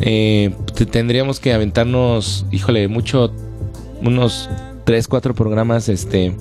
eh, 0.00 0.54
tendríamos 0.90 1.40
que 1.40 1.52
aventarnos, 1.52 2.46
híjole, 2.50 2.88
mucho 2.88 3.32
unos 4.02 4.48
3, 4.84 5.08
4 5.08 5.34
programas 5.34 5.88
este 5.88 6.34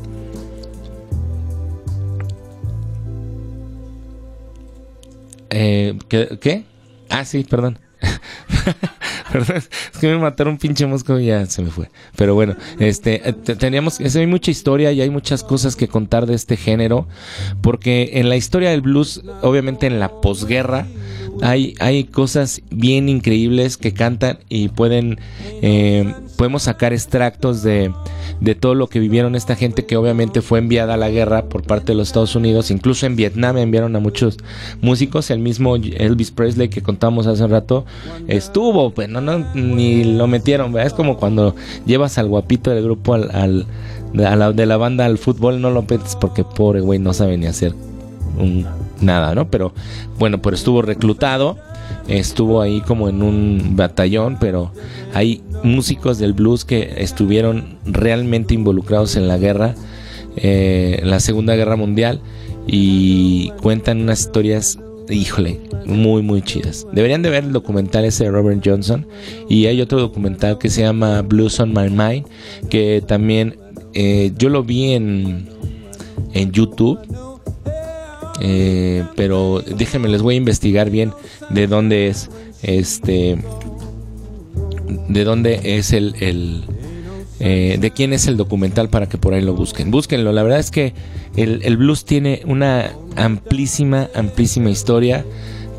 eh, 5.52 5.98
¿qué. 6.08 6.64
Ah, 7.10 7.26
sí, 7.26 7.44
perdón. 7.44 7.78
perdón, 9.32 9.58
es 9.58 10.00
que 10.00 10.08
me 10.08 10.18
mataron 10.18 10.54
un 10.54 10.58
pinche 10.58 10.86
mosco 10.86 11.20
y 11.20 11.28
ya 11.28 11.46
se 11.46 11.62
me 11.62 11.70
fue. 11.70 11.90
Pero 12.16 12.34
bueno, 12.34 12.56
este, 12.80 13.30
eh, 13.30 13.34
teníamos, 13.34 14.00
es, 14.00 14.16
hay 14.16 14.28
mucha 14.28 14.50
historia 14.50 14.92
y 14.92 15.02
hay 15.02 15.10
muchas 15.10 15.44
cosas 15.44 15.76
que 15.76 15.88
contar 15.88 16.26
de 16.26 16.34
este 16.34 16.58
género, 16.58 17.08
porque 17.62 18.12
en 18.14 18.30
la 18.30 18.38
historia 18.38 18.72
del 18.72 18.82
blues, 18.82 19.22
obviamente 19.42 19.88
en 19.88 20.00
la 20.00 20.10
posguerra, 20.22 20.88
hay, 21.42 21.76
hay 21.80 22.06
cosas 22.06 22.62
bien 22.70 23.10
increíbles 23.10 23.78
que 23.78 23.94
cantan 23.94 24.40
y 24.50 24.70
pueden, 24.70 25.20
eh, 25.62 26.14
podemos 26.42 26.64
sacar 26.64 26.92
extractos 26.92 27.62
de, 27.62 27.94
de 28.40 28.56
todo 28.56 28.74
lo 28.74 28.88
que 28.88 28.98
vivieron 28.98 29.36
esta 29.36 29.56
gente 29.56 29.86
que 29.86 29.96
obviamente 29.96 30.42
fue 30.42 30.58
enviada 30.58 30.96
a 30.96 30.98
la 30.98 31.12
guerra 31.12 31.44
por 31.44 31.62
parte 31.62 31.92
de 31.92 31.94
los 32.00 32.08
Estados 32.08 32.36
Unidos. 32.36 32.72
Incluso 32.72 33.06
en 33.06 33.16
Vietnam 33.16 33.60
enviaron 33.60 33.96
a 33.96 34.00
muchos 34.00 34.40
músicos. 34.82 35.30
El 35.30 35.38
mismo 35.38 35.76
Elvis 35.76 36.32
Presley 36.32 36.70
que 36.70 36.82
contamos 36.82 37.28
hace 37.28 37.46
rato 37.46 37.86
estuvo, 38.28 38.90
pues 38.90 39.08
no, 39.08 39.22
no 39.22 39.46
ni 39.54 40.04
lo 40.04 40.26
metieron. 40.26 40.76
Es 40.80 40.94
como 40.94 41.18
cuando 41.18 41.56
llevas 41.86 42.18
al 42.18 42.28
guapito 42.28 42.72
del 42.72 42.84
grupo 42.86 43.14
al, 43.14 43.30
al 43.36 43.68
de, 44.56 44.66
la, 44.66 44.78
banda 44.78 45.06
al 45.06 45.20
fútbol, 45.20 45.62
no 45.62 45.70
lo 45.70 45.84
metes 45.84 46.16
porque 46.20 46.44
pobre 46.44 46.82
güey 46.82 46.98
no 46.98 47.14
sabe 47.14 47.38
ni 47.38 47.46
hacer 47.46 47.76
un, 48.40 48.66
nada, 49.00 49.36
¿no? 49.36 49.48
Pero 49.52 49.74
bueno, 50.18 50.42
pues 50.42 50.56
estuvo 50.56 50.82
reclutado, 50.82 51.60
estuvo 52.12 52.62
ahí 52.62 52.82
como 52.82 53.10
en 53.10 53.24
un 53.24 53.76
batallón, 53.76 54.38
pero 54.40 54.72
hay 55.14 55.42
músicos 55.64 56.18
del 56.20 56.34
blues 56.34 56.66
que 56.66 56.96
estuvieron 56.98 57.78
realmente 57.86 58.54
involucrados 58.54 59.16
en 59.16 59.28
la 59.28 59.38
guerra, 59.38 59.76
eh, 60.36 61.02
la 61.04 61.20
Segunda 61.20 61.56
Guerra 61.56 61.76
Mundial, 61.76 62.22
y 62.68 63.50
cuentan 63.62 64.02
unas 64.02 64.22
historias, 64.22 64.78
híjole, 65.10 65.60
muy, 65.86 66.22
muy 66.22 66.42
chidas. 66.42 66.86
Deberían 66.92 67.22
de 67.22 67.30
ver 67.30 67.46
el 67.46 67.54
documental 67.54 68.06
ese 68.06 68.26
de 68.26 68.32
Robert 68.32 68.62
Johnson, 68.64 69.08
y 69.48 69.68
hay 69.68 69.82
otro 69.82 70.00
documental 70.00 70.58
que 70.58 70.70
se 70.70 70.82
llama 70.82 71.22
Blues 71.22 71.60
on 71.60 71.74
My 71.74 71.90
Mind, 71.90 72.26
que 72.70 73.02
también 73.06 73.58
eh, 73.94 74.32
yo 74.38 74.50
lo 74.50 74.64
vi 74.64 74.94
en, 74.94 75.48
en 76.34 76.52
YouTube 76.52 77.00
eh, 78.44 79.06
pero 79.16 79.62
déjenme, 79.62 80.10
les 80.10 80.24
voy 80.24 80.34
a 80.34 80.38
investigar 80.38 80.90
bien 80.90 81.14
de 81.52 81.68
dónde 81.68 82.08
es 82.08 82.30
este. 82.64 83.38
De 85.08 85.24
dónde 85.24 85.78
es 85.78 85.94
el. 85.94 86.16
el 86.20 86.64
eh, 87.40 87.78
de 87.80 87.90
quién 87.90 88.14
es 88.14 88.28
el 88.28 88.38
documental 88.38 88.90
para 88.90 89.08
que 89.08 89.18
por 89.18 89.34
ahí 89.34 89.42
lo 89.42 89.54
busquen. 89.54 89.92
Búsquenlo. 89.92 90.32
La 90.32 90.44
verdad 90.44 90.60
es 90.60 90.72
que 90.72 90.94
el, 91.36 91.62
el 91.64 91.78
blues 91.78 92.06
tiene 92.06 92.42
una 92.46 92.92
amplísima, 93.16 94.10
amplísima 94.16 94.72
historia. 94.72 95.24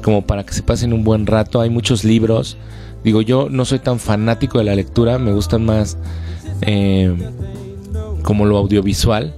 Como 0.02 0.26
para 0.26 0.44
que 0.44 0.52
se 0.54 0.62
pasen 0.62 0.92
un 0.92 1.02
buen 1.02 1.26
rato. 1.26 1.60
Hay 1.60 1.70
muchos 1.70 2.04
libros. 2.04 2.56
Digo, 3.02 3.22
yo 3.22 3.48
no 3.50 3.64
soy 3.64 3.80
tan 3.80 3.98
fanático 3.98 4.58
de 4.58 4.64
la 4.64 4.74
lectura. 4.76 5.18
Me 5.18 5.32
gustan 5.32 5.64
más 5.64 5.98
eh, 6.60 7.12
como 8.22 8.44
lo 8.44 8.56
audiovisual. 8.56 9.34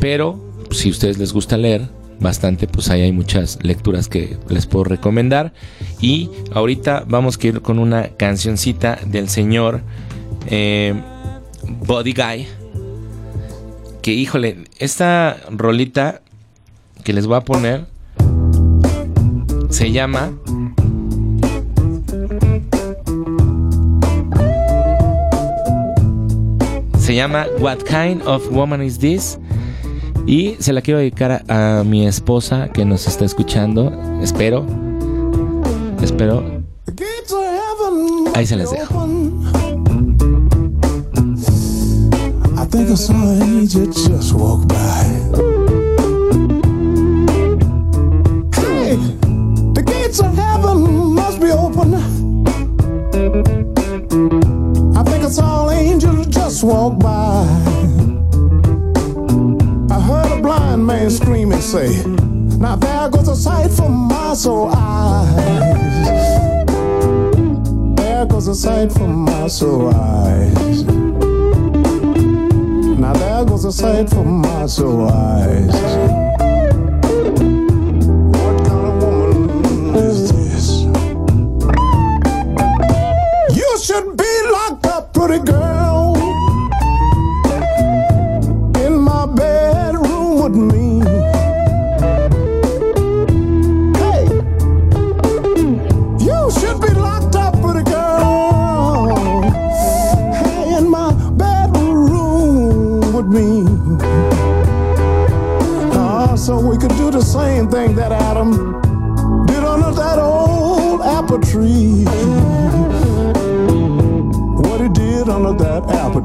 Pero 0.00 0.47
si 0.70 0.90
ustedes 0.90 1.18
les 1.18 1.32
gusta 1.32 1.56
leer 1.56 1.88
bastante, 2.20 2.66
pues 2.66 2.90
ahí 2.90 3.02
hay 3.02 3.12
muchas 3.12 3.58
lecturas 3.62 4.08
que 4.08 4.36
les 4.48 4.66
puedo 4.66 4.84
recomendar. 4.84 5.52
Y 6.00 6.30
ahorita 6.52 7.04
vamos 7.06 7.38
a 7.40 7.46
ir 7.46 7.60
con 7.62 7.78
una 7.78 8.08
cancioncita 8.08 8.98
del 9.06 9.28
señor 9.28 9.82
eh, 10.46 10.94
Body 11.86 12.12
Guy. 12.12 12.46
Que 14.02 14.12
híjole, 14.12 14.64
esta 14.78 15.36
rolita 15.50 16.22
que 17.04 17.12
les 17.12 17.26
voy 17.26 17.36
a 17.36 17.40
poner 17.40 17.86
se 19.70 19.92
llama 19.92 20.32
se 26.98 27.14
llama 27.14 27.46
What 27.58 27.78
Kind 27.84 28.22
of 28.26 28.50
Woman 28.50 28.82
Is 28.82 28.98
This? 28.98 29.38
Y 30.28 30.56
se 30.58 30.74
la 30.74 30.82
quiero 30.82 30.98
dedicar 30.98 31.42
a, 31.48 31.78
a 31.80 31.84
mi 31.84 32.06
esposa 32.06 32.68
que 32.68 32.84
nos 32.84 33.06
está 33.06 33.24
escuchando. 33.24 33.90
Espero. 34.20 34.66
Espero. 36.02 36.44
Ahí 38.34 38.46
se 38.46 38.56
les 38.56 38.70
dejo. 38.70 39.08
I 42.58 42.66
think 42.66 42.90
I 42.90 42.94
saw 42.94 43.14
an 43.14 43.42
angel 43.42 43.86
just 43.86 44.34
walk 44.34 44.68
by. 44.68 45.04
Hey, 48.54 48.98
the 49.72 49.82
gates 49.82 50.20
of 50.20 50.36
heaven 50.36 51.14
must 51.14 51.40
be 51.40 51.50
open. 51.50 51.94
I 54.94 55.02
think 55.04 55.24
I 55.24 55.30
saw 55.30 55.70
an 55.70 55.78
angel 55.78 56.22
just 56.26 56.62
walk 56.62 56.98
by. 56.98 57.77
Man 60.88 61.10
scream 61.10 61.52
and 61.52 61.62
say, 61.62 62.02
Now 62.56 62.74
there 62.74 63.10
goes 63.10 63.28
a 63.28 63.36
sight 63.36 63.70
for 63.70 63.90
my 63.90 64.32
soul 64.32 64.70
eyes. 64.74 66.06
There 67.96 68.24
goes 68.24 68.48
a 68.48 68.54
sight 68.54 68.90
for 68.90 69.06
my 69.06 69.48
soul 69.48 69.94
eyes. 69.94 70.82
Now 73.04 73.12
there 73.12 73.44
goes 73.44 73.66
a 73.66 73.72
sight 73.72 74.08
for 74.08 74.24
my 74.24 74.64
soul 74.64 75.10
eyes. 75.10 75.74
What 78.34 78.56
kind 78.66 78.86
of 78.88 79.02
woman 79.02 79.94
is 79.96 80.32
this? 80.32 80.66
You 83.58 83.78
should 83.78 84.16
be 84.16 84.32
locked 84.50 84.86
up, 84.86 85.12
pretty 85.12 85.44
girl, 85.44 85.87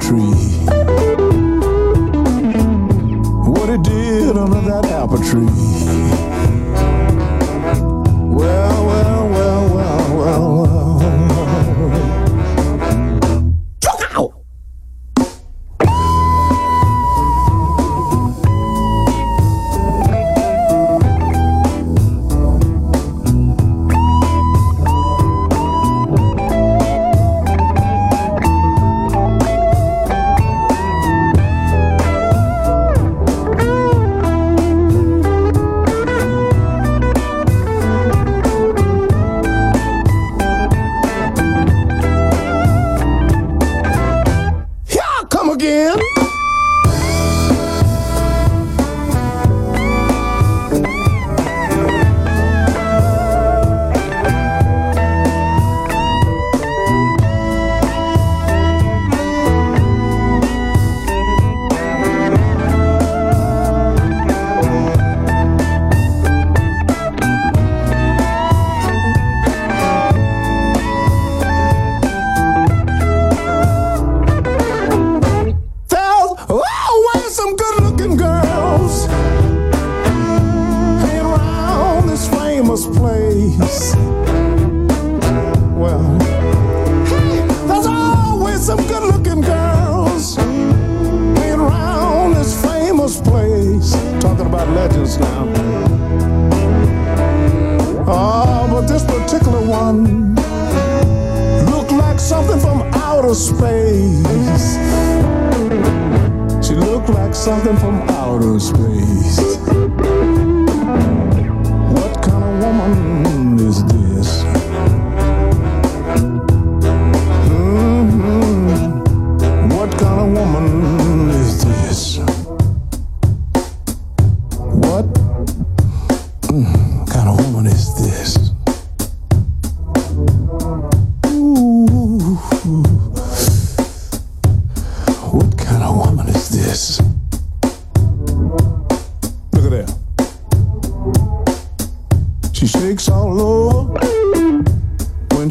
tree. 0.04 1.13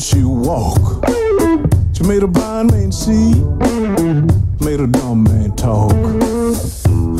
She 0.02 0.24
walk. 0.24 1.04
She 1.92 2.02
made 2.02 2.24
a 2.24 2.26
blind 2.26 2.72
man 2.72 2.90
see, 2.90 3.34
made 4.60 4.80
a 4.80 4.86
dumb 4.88 5.22
man 5.22 5.54
talk. 5.54 5.92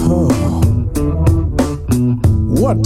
Oh. 0.04 0.28
What 2.60 2.82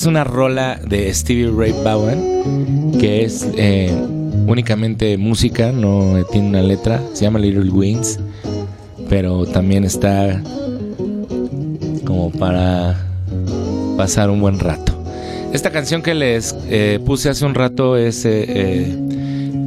es 0.00 0.06
una 0.06 0.24
rola 0.24 0.80
de 0.82 1.12
Stevie 1.12 1.50
Ray 1.54 1.74
Vaughan 1.84 2.92
que 2.98 3.22
es 3.22 3.46
eh, 3.58 3.94
únicamente 4.46 5.18
música, 5.18 5.72
no 5.72 6.24
tiene 6.32 6.48
una 6.48 6.62
letra. 6.62 7.02
Se 7.12 7.24
llama 7.26 7.38
Little 7.38 7.70
Wings, 7.70 8.18
pero 9.10 9.44
también 9.44 9.84
está 9.84 10.42
como 12.06 12.30
para 12.30 12.96
pasar 13.98 14.30
un 14.30 14.40
buen 14.40 14.58
rato. 14.58 14.98
Esta 15.52 15.70
canción 15.70 16.00
que 16.00 16.14
les 16.14 16.56
eh, 16.70 16.98
puse 17.04 17.28
hace 17.28 17.44
un 17.44 17.54
rato 17.54 17.98
es, 17.98 18.24
eh, 18.24 18.46
eh, 18.48 18.96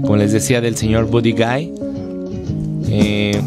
como 0.02 0.16
les 0.16 0.32
decía, 0.32 0.62
del 0.62 0.76
señor 0.78 1.12
Buddy 1.12 1.34
Guy. 1.34 1.74
Eh, 2.90 3.40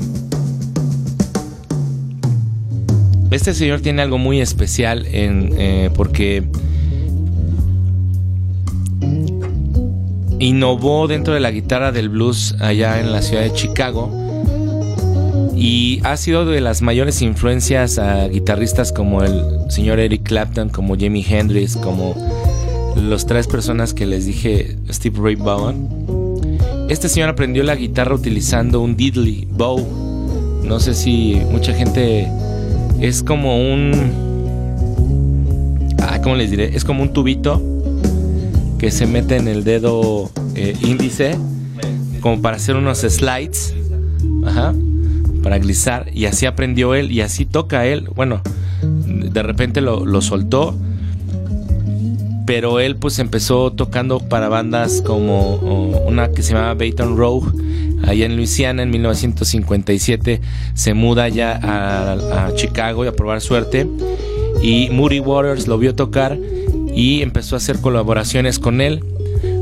este 3.32 3.54
señor 3.54 3.80
tiene 3.80 4.02
algo 4.02 4.18
muy 4.18 4.40
especial 4.40 5.04
en, 5.06 5.52
eh, 5.58 5.90
porque 5.92 6.44
innovó 10.38 11.08
dentro 11.08 11.34
de 11.34 11.40
la 11.40 11.50
guitarra 11.50 11.92
del 11.92 12.08
blues 12.08 12.54
allá 12.60 13.00
en 13.00 13.12
la 13.12 13.22
ciudad 13.22 13.42
de 13.42 13.52
Chicago 13.52 14.10
y 15.56 16.00
ha 16.04 16.16
sido 16.18 16.44
de 16.44 16.60
las 16.60 16.82
mayores 16.82 17.22
influencias 17.22 17.98
a 17.98 18.28
guitarristas 18.28 18.92
como 18.92 19.22
el 19.22 19.42
señor 19.70 19.98
Eric 19.98 20.22
Clapton, 20.22 20.68
como 20.68 20.96
Jimi 20.96 21.24
Hendrix, 21.26 21.76
como 21.76 22.14
los 22.94 23.24
tres 23.26 23.46
personas 23.46 23.94
que 23.94 24.04
les 24.04 24.26
dije, 24.26 24.76
Steve 24.90 25.18
Ray 25.18 25.34
Vaughan. 25.36 25.88
Este 26.90 27.08
señor 27.08 27.30
aprendió 27.30 27.62
la 27.62 27.74
guitarra 27.74 28.14
utilizando 28.14 28.80
un 28.80 28.96
diddley 28.96 29.48
bow. 29.50 30.62
No 30.62 30.78
sé 30.78 30.94
si 30.94 31.40
mucha 31.50 31.72
gente 31.72 32.28
es 33.00 33.22
como 33.22 33.72
un 33.72 33.92
ah, 36.02 36.20
¿cómo 36.22 36.36
les 36.36 36.50
diré? 36.50 36.76
Es 36.76 36.84
como 36.84 37.02
un 37.02 37.12
tubito 37.14 37.62
que 38.78 38.90
se 38.90 39.06
mete 39.06 39.36
en 39.36 39.48
el 39.48 39.64
dedo 39.64 40.30
eh, 40.54 40.76
índice 40.82 41.36
como 42.20 42.42
para 42.42 42.56
hacer 42.56 42.76
unos 42.76 42.98
slides. 42.98 43.74
Para 45.42 45.58
glisar. 45.58 46.10
Y 46.12 46.24
así 46.26 46.46
aprendió 46.46 46.94
él. 46.94 47.12
Y 47.12 47.20
así 47.20 47.46
toca 47.46 47.86
él. 47.86 48.08
Bueno, 48.14 48.42
de 48.82 49.42
repente 49.42 49.80
lo, 49.80 50.04
lo 50.04 50.20
soltó. 50.20 50.74
pero 52.46 52.80
él 52.80 52.96
pues 52.96 53.18
empezó 53.18 53.72
tocando 53.72 54.20
para 54.20 54.48
bandas 54.48 55.02
como 55.02 55.56
una 56.06 56.30
que 56.30 56.42
se 56.42 56.52
llamaba 56.52 56.74
Baton 56.74 57.16
Rogue 57.16 57.50
allá 58.04 58.26
en 58.26 58.36
Luisiana 58.36 58.82
en 58.82 58.90
1957 58.90 60.40
se 60.74 60.94
muda 60.94 61.28
ya 61.28 61.58
a 61.62 62.54
Chicago 62.54 63.04
y 63.04 63.08
a 63.08 63.12
probar 63.12 63.40
suerte 63.40 63.86
y 64.62 64.90
Moody 64.90 65.18
Waters 65.18 65.66
lo 65.66 65.78
vio 65.78 65.94
tocar 65.94 66.38
y 66.96 67.20
empezó 67.20 67.54
a 67.54 67.58
hacer 67.58 67.78
colaboraciones 67.80 68.58
con 68.58 68.80
él 68.80 69.04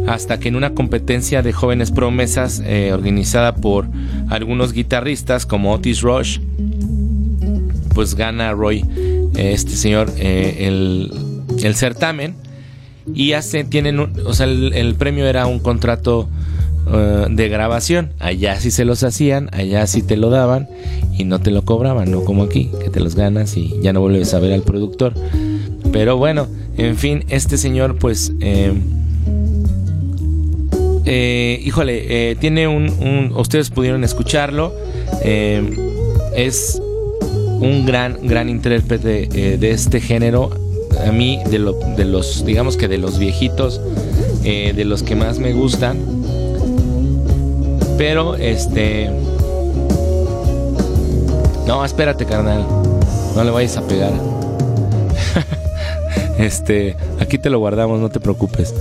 hasta 0.07 0.39
que 0.39 0.49
en 0.49 0.57
una 0.57 0.73
competencia 0.73 1.43
de 1.43 1.53
jóvenes 1.53 1.91
promesas 1.91 2.63
eh, 2.65 2.93
organizada 2.93 3.57
por 3.57 3.87
algunos 4.31 4.73
guitarristas 4.73 5.45
como 5.45 5.73
Otis 5.73 6.03
Rush, 6.03 6.39
pues 7.93 8.15
gana 8.15 8.53
Roy, 8.53 8.85
eh, 9.37 9.53
este 9.53 9.73
señor, 9.73 10.13
eh, 10.17 10.67
el, 10.69 11.11
el, 11.63 11.75
certamen. 11.75 12.35
Y 13.15 13.33
hace, 13.33 13.65
tienen, 13.65 13.99
o 13.99 14.33
sea, 14.33 14.47
el, 14.47 14.95
premio 14.95 15.27
era 15.27 15.47
un 15.47 15.59
contrato 15.59 16.29
de 17.31 17.49
grabación, 17.49 18.13
allá 18.19 18.61
sí 18.61 18.71
se 18.71 18.85
los 18.85 19.03
hacían, 19.05 19.49
allá 19.53 19.87
sí 19.87 20.03
te 20.03 20.19
lo 20.19 20.29
daban 20.29 20.69
y 21.17 21.25
no 21.25 21.41
te 21.41 21.51
lo 21.51 21.65
cobraban, 21.65 22.11
no 22.11 22.25
como 22.25 22.43
aquí, 22.43 22.71
que 22.83 22.91
te 22.91 23.01
los 23.01 23.15
ganas 23.15 23.57
y 23.57 23.75
ya 23.83 23.95
no 23.95 24.01
vuelves 24.01 24.35
a 24.35 24.39
ver 24.39 24.53
al 24.53 24.63
productor. 24.63 25.15
Pero 25.93 26.19
bueno, 26.19 26.47
en 26.77 26.97
fin, 26.97 27.25
este 27.29 27.57
señor 27.57 27.97
pues... 27.99 28.33
Eh, 31.07 31.61
híjole, 31.63 32.31
eh, 32.31 32.37
tiene 32.37 32.67
un, 32.67 33.33
Ustedes 33.37 33.71
pudieron 33.71 34.05
escucharlo. 34.05 34.73
Eh, 35.23 35.63
es 36.35 36.81
un 36.81 37.85
gran, 37.87 38.27
gran 38.27 38.49
intérprete 38.49 39.27
de 39.59 39.71
este 39.71 40.01
género. 40.01 40.51
A 41.07 41.13
mí, 41.13 41.41
de, 41.51 41.59
lo, 41.59 41.73
de 41.73 42.05
los, 42.05 42.45
digamos 42.47 42.77
que 42.77 42.89
de 42.89 42.99
los 42.99 43.19
viejitos, 43.19 43.81
de 44.43 44.85
los 44.85 45.03
que 45.03 45.15
más 45.15 45.39
me 45.39 45.53
gustan. 45.53 45.99
Pero, 47.99 48.37
este. 48.37 49.11
No, 51.67 51.85
espérate, 51.85 52.25
carnal. 52.25 52.67
No 53.35 53.45
le 53.45 53.51
vayas 53.51 53.77
a 53.77 53.87
pegar. 53.87 54.13
Este, 56.39 56.97
aquí 57.21 57.39
te 57.39 57.51
lo 57.51 57.59
guardamos, 57.59 58.01
no 58.01 58.11
te 58.11 58.21
preocupes. 58.21 58.75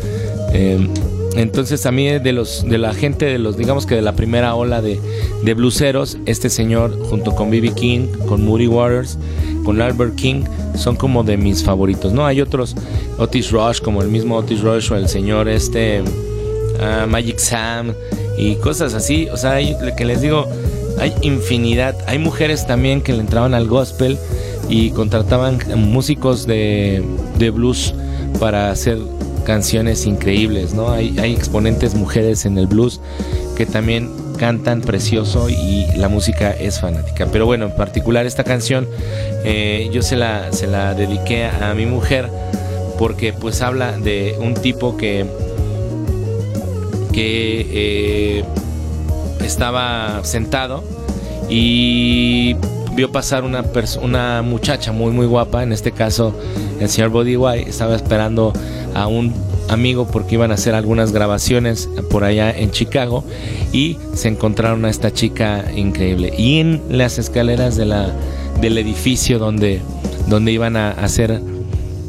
Entonces 1.35 1.85
a 1.87 1.91
mí 1.91 2.07
de 2.07 2.31
los 2.31 2.63
de 2.67 2.77
la 2.77 2.93
gente 2.93 3.25
de 3.25 3.39
los 3.39 3.57
digamos 3.57 3.87
que 3.87 3.95
de 3.95 4.03
la 4.03 4.13
primera 4.13 4.53
ola 4.53 4.81
de, 4.83 4.99
de 5.43 5.53
bluseros, 5.55 6.17
este 6.27 6.49
señor 6.49 6.95
junto 7.09 7.33
con 7.33 7.49
B.B. 7.49 7.71
King, 7.73 8.07
con 8.27 8.45
Moody 8.45 8.67
Waters, 8.67 9.17
con 9.65 9.81
Albert 9.81 10.15
King 10.15 10.43
son 10.75 10.95
como 10.95 11.23
de 11.23 11.37
mis 11.37 11.63
favoritos. 11.63 12.13
No 12.13 12.25
hay 12.25 12.41
otros 12.41 12.75
Otis 13.17 13.51
Rush 13.51 13.79
como 13.79 14.01
el 14.01 14.09
mismo 14.09 14.37
Otis 14.37 14.61
Rush 14.61 14.91
o 14.91 14.95
el 14.95 15.07
señor 15.07 15.47
este 15.47 16.03
ah, 16.79 17.05
Magic 17.07 17.37
Sam 17.37 17.93
y 18.37 18.55
cosas 18.55 18.93
así. 18.93 19.27
O 19.29 19.37
sea, 19.37 19.53
hay, 19.53 19.75
que 19.97 20.05
les 20.05 20.21
digo 20.21 20.47
hay 20.99 21.13
infinidad. 21.21 21.95
Hay 22.07 22.19
mujeres 22.19 22.67
también 22.67 23.01
que 23.01 23.13
le 23.13 23.19
entraban 23.19 23.53
al 23.53 23.67
gospel 23.67 24.17
y 24.69 24.91
contrataban 24.91 25.59
músicos 25.75 26.45
de, 26.45 27.03
de 27.37 27.49
blues 27.49 27.93
para 28.39 28.71
hacer 28.71 28.97
canciones 29.43 30.05
increíbles, 30.05 30.73
¿no? 30.73 30.91
Hay, 30.91 31.17
exponentes 31.33 31.95
mujeres 31.95 32.45
en 32.45 32.57
el 32.57 32.67
blues 32.67 32.99
que 33.55 33.65
también 33.65 34.09
cantan 34.37 34.81
precioso 34.81 35.49
y 35.49 35.85
la 35.95 36.09
música 36.09 36.51
es 36.51 36.79
fanática. 36.79 37.27
Pero 37.31 37.45
bueno, 37.45 37.65
en 37.65 37.75
particular 37.75 38.25
esta 38.25 38.43
canción 38.43 38.87
eh, 39.43 39.89
yo 39.91 40.01
se 40.01 40.15
la, 40.15 40.51
se 40.51 40.67
la 40.67 40.93
dediqué 40.93 41.45
a 41.45 41.73
mi 41.75 41.85
mujer 41.85 42.29
porque 42.97 43.33
pues 43.33 43.61
habla 43.61 43.97
de 43.97 44.35
un 44.39 44.53
tipo 44.53 44.97
que, 44.97 45.25
que 47.11 47.67
eh, 47.69 48.43
estaba 49.43 50.23
sentado 50.23 50.83
y 51.49 52.55
vio 52.95 53.11
pasar 53.11 53.43
una, 53.43 53.63
una 54.01 54.41
muchacha 54.41 54.91
muy 54.91 55.11
muy 55.11 55.25
guapa, 55.25 55.63
en 55.63 55.71
este 55.71 55.91
caso 55.91 56.35
el 56.79 56.89
señor 56.89 57.09
Body 57.09 57.35
White, 57.35 57.69
estaba 57.69 57.95
esperando 57.95 58.53
a 58.93 59.07
un 59.07 59.33
amigo 59.69 60.07
porque 60.07 60.35
iban 60.35 60.51
a 60.51 60.55
hacer 60.55 60.75
algunas 60.75 61.11
grabaciones 61.11 61.89
por 62.09 62.23
allá 62.23 62.51
en 62.51 62.71
Chicago 62.71 63.23
y 63.71 63.97
se 64.13 64.27
encontraron 64.27 64.85
a 64.85 64.89
esta 64.89 65.11
chica 65.11 65.65
increíble. 65.75 66.33
Y 66.37 66.59
en 66.59 66.81
las 66.89 67.17
escaleras 67.17 67.75
de 67.75 67.85
la, 67.85 68.13
del 68.61 68.77
edificio 68.77 69.39
donde, 69.39 69.81
donde 70.27 70.51
iban 70.51 70.75
a 70.75 70.91
hacer, 70.91 71.41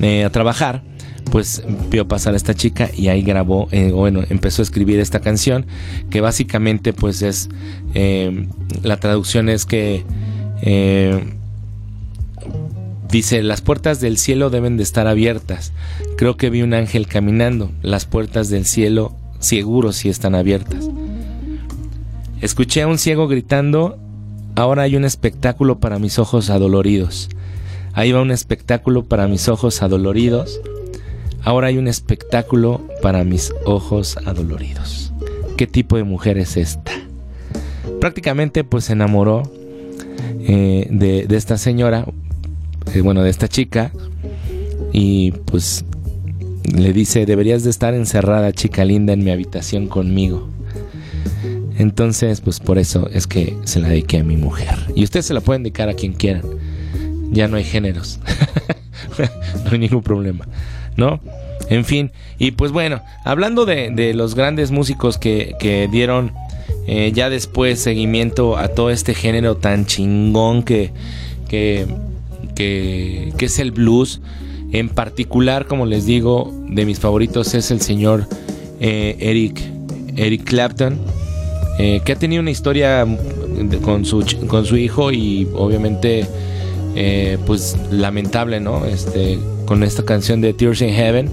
eh, 0.00 0.24
a 0.24 0.30
trabajar, 0.30 0.82
pues 1.30 1.64
vio 1.90 2.06
pasar 2.06 2.34
a 2.34 2.36
esta 2.36 2.54
chica 2.54 2.90
y 2.94 3.08
ahí 3.08 3.22
grabó, 3.22 3.68
eh, 3.72 3.90
bueno, 3.90 4.22
empezó 4.28 4.62
a 4.62 4.64
escribir 4.64 5.00
esta 5.00 5.20
canción 5.20 5.66
que 6.10 6.20
básicamente 6.20 6.92
pues 6.92 7.22
es, 7.22 7.48
eh, 7.94 8.46
la 8.82 8.98
traducción 8.98 9.48
es 9.48 9.64
que 9.64 10.04
Dice, 13.10 13.42
las 13.42 13.60
puertas 13.60 14.00
del 14.00 14.18
cielo 14.18 14.50
deben 14.50 14.76
de 14.76 14.82
estar 14.82 15.06
abiertas. 15.06 15.72
Creo 16.16 16.36
que 16.36 16.50
vi 16.50 16.62
un 16.62 16.74
ángel 16.74 17.06
caminando. 17.06 17.70
Las 17.82 18.06
puertas 18.06 18.48
del 18.48 18.64
cielo 18.64 19.14
seguro 19.38 19.92
si 19.92 20.08
están 20.08 20.34
abiertas. 20.34 20.88
Escuché 22.40 22.82
a 22.82 22.88
un 22.88 22.98
ciego 22.98 23.28
gritando, 23.28 23.98
ahora 24.56 24.82
hay 24.82 24.96
un 24.96 25.04
espectáculo 25.04 25.78
para 25.78 25.98
mis 25.98 26.18
ojos 26.18 26.50
adoloridos. 26.50 27.28
Ahí 27.92 28.10
va 28.10 28.22
un 28.22 28.32
espectáculo 28.32 29.04
para 29.04 29.28
mis 29.28 29.48
ojos 29.48 29.82
adoloridos. 29.82 30.60
Ahora 31.42 31.68
hay 31.68 31.78
un 31.78 31.88
espectáculo 31.88 32.80
para 33.00 33.22
mis 33.22 33.52
ojos 33.64 34.16
adoloridos. 34.24 35.12
¿Qué 35.56 35.66
tipo 35.66 35.96
de 35.96 36.04
mujer 36.04 36.38
es 36.38 36.56
esta? 36.56 36.90
Prácticamente 38.00 38.64
pues 38.64 38.86
se 38.86 38.94
enamoró 38.94 39.44
eh, 40.40 40.88
de, 40.90 41.26
de 41.26 41.36
esta 41.36 41.58
señora 41.58 42.06
eh, 42.92 43.00
bueno, 43.00 43.22
de 43.22 43.30
esta 43.30 43.48
chica 43.48 43.92
y 44.92 45.32
pues 45.32 45.84
le 46.72 46.92
dice, 46.92 47.26
deberías 47.26 47.64
de 47.64 47.70
estar 47.70 47.94
encerrada, 47.94 48.52
chica 48.52 48.84
linda, 48.84 49.12
en 49.12 49.24
mi 49.24 49.30
habitación 49.30 49.88
conmigo. 49.88 50.48
Entonces, 51.76 52.40
pues 52.40 52.60
por 52.60 52.78
eso 52.78 53.08
es 53.12 53.26
que 53.26 53.56
se 53.64 53.80
la 53.80 53.88
dediqué 53.88 54.18
a 54.18 54.24
mi 54.24 54.36
mujer. 54.36 54.78
Y 54.94 55.04
ustedes 55.04 55.26
se 55.26 55.34
la 55.34 55.40
pueden 55.40 55.62
dedicar 55.62 55.88
a 55.88 55.94
quien 55.94 56.12
quieran. 56.12 56.44
Ya 57.30 57.48
no 57.48 57.56
hay 57.56 57.64
géneros. 57.64 58.20
no 59.64 59.70
hay 59.72 59.78
ningún 59.78 60.02
problema. 60.02 60.46
¿No? 60.96 61.20
En 61.68 61.84
fin. 61.84 62.12
Y 62.38 62.52
pues 62.52 62.70
bueno, 62.70 63.02
hablando 63.24 63.66
de, 63.66 64.12
los 64.14 64.34
grandes 64.34 64.70
músicos 64.70 65.18
que, 65.18 65.88
dieron 65.90 66.32
eh, 66.86 67.12
ya 67.14 67.30
después 67.30 67.80
seguimiento 67.80 68.56
a 68.56 68.68
todo 68.68 68.90
este 68.90 69.14
género 69.14 69.56
tan 69.56 69.86
chingón 69.86 70.62
que, 70.62 70.90
que 71.48 71.86
que, 72.54 73.32
es 73.38 73.58
el 73.58 73.72
blues. 73.72 74.20
En 74.72 74.88
particular, 74.88 75.66
como 75.66 75.86
les 75.86 76.06
digo, 76.06 76.52
de 76.68 76.84
mis 76.84 76.98
favoritos 76.98 77.54
es 77.54 77.70
el 77.70 77.80
señor 77.80 78.26
eh, 78.80 79.16
Eric, 79.20 79.60
Eric 80.16 80.44
Clapton, 80.44 80.98
eh, 81.78 82.00
que 82.04 82.12
ha 82.12 82.16
tenido 82.16 82.40
una 82.40 82.50
historia 82.50 83.06
con 83.82 84.04
su, 84.04 84.24
con 84.48 84.64
su 84.66 84.76
hijo 84.76 85.12
y 85.12 85.48
obviamente 85.54 86.26
pues 87.46 87.76
lamentable, 87.90 88.60
¿no? 88.60 88.84
Este, 88.84 89.38
con 89.66 89.82
esta 89.82 90.04
canción 90.04 90.40
de 90.40 90.54
Tears 90.54 90.80
in 90.82 90.90
Heaven. 90.90 91.28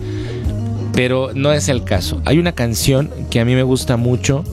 Pero 0.94 1.32
no 1.34 1.52
es 1.54 1.70
el 1.70 1.84
caso. 1.84 2.22
Hay 2.26 2.38
una 2.38 2.52
canción 2.52 3.10
que 3.30 3.40
a 3.40 3.46
mí 3.46 3.56
me 3.56 3.64
gusta 3.64 3.98
mucho. 3.98 4.44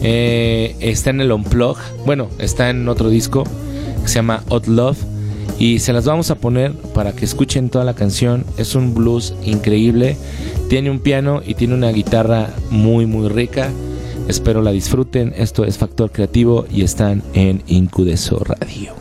Está 0.00 1.10
en 1.10 1.20
el 1.20 1.32
Unplug. 1.32 1.76
Bueno, 2.04 2.28
está 2.38 2.70
en 2.70 2.88
otro 2.88 3.08
disco. 3.10 3.44
Que 4.02 4.08
se 4.08 4.14
llama 4.16 4.42
Hot 4.48 4.66
Love 4.66 4.98
y 5.58 5.80
se 5.80 5.92
las 5.92 6.04
vamos 6.04 6.30
a 6.30 6.36
poner 6.36 6.72
para 6.72 7.12
que 7.12 7.24
escuchen 7.24 7.68
toda 7.68 7.84
la 7.84 7.94
canción. 7.94 8.44
Es 8.56 8.74
un 8.74 8.94
blues 8.94 9.34
increíble, 9.44 10.16
tiene 10.68 10.90
un 10.90 11.00
piano 11.00 11.42
y 11.44 11.54
tiene 11.54 11.74
una 11.74 11.90
guitarra 11.90 12.50
muy 12.70 13.06
muy 13.06 13.28
rica. 13.28 13.70
Espero 14.28 14.62
la 14.62 14.70
disfruten. 14.70 15.32
Esto 15.36 15.64
es 15.64 15.78
Factor 15.78 16.12
Creativo 16.12 16.66
y 16.70 16.82
están 16.82 17.22
en 17.34 17.62
Incudeso 17.66 18.38
Radio. 18.38 18.92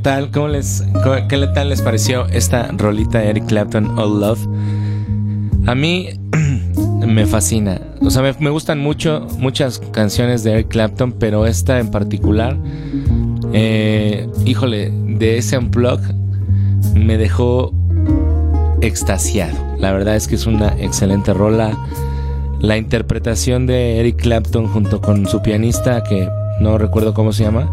Tal? 0.00 0.30
¿Cómo 0.30 0.48
les, 0.48 0.84
¿Qué 1.28 1.46
tal 1.54 1.68
les 1.68 1.82
pareció 1.82 2.26
esta 2.26 2.68
rolita 2.72 3.18
de 3.18 3.30
Eric 3.30 3.46
Clapton, 3.46 3.98
All 3.98 4.20
Love? 4.20 4.46
A 5.66 5.74
mí 5.74 6.08
me 7.06 7.26
fascina. 7.26 7.80
O 8.00 8.10
sea, 8.10 8.22
me, 8.22 8.34
me 8.40 8.50
gustan 8.50 8.80
mucho 8.80 9.26
muchas 9.38 9.78
canciones 9.92 10.42
de 10.42 10.52
Eric 10.52 10.68
Clapton, 10.68 11.12
pero 11.12 11.46
esta 11.46 11.78
en 11.78 11.90
particular, 11.90 12.56
eh, 13.52 14.28
híjole, 14.44 14.90
de 14.90 15.38
ese 15.38 15.58
unplug 15.58 16.00
me 16.94 17.18
dejó 17.18 17.72
extasiado. 18.80 19.56
La 19.78 19.92
verdad 19.92 20.16
es 20.16 20.28
que 20.28 20.34
es 20.34 20.46
una 20.46 20.68
excelente 20.78 21.32
rola. 21.34 21.76
La 22.60 22.76
interpretación 22.76 23.66
de 23.66 24.00
Eric 24.00 24.16
Clapton 24.16 24.66
junto 24.66 25.00
con 25.00 25.26
su 25.26 25.40
pianista, 25.40 26.02
que 26.02 26.28
no 26.60 26.76
recuerdo 26.76 27.14
cómo 27.14 27.32
se 27.32 27.44
llama, 27.44 27.70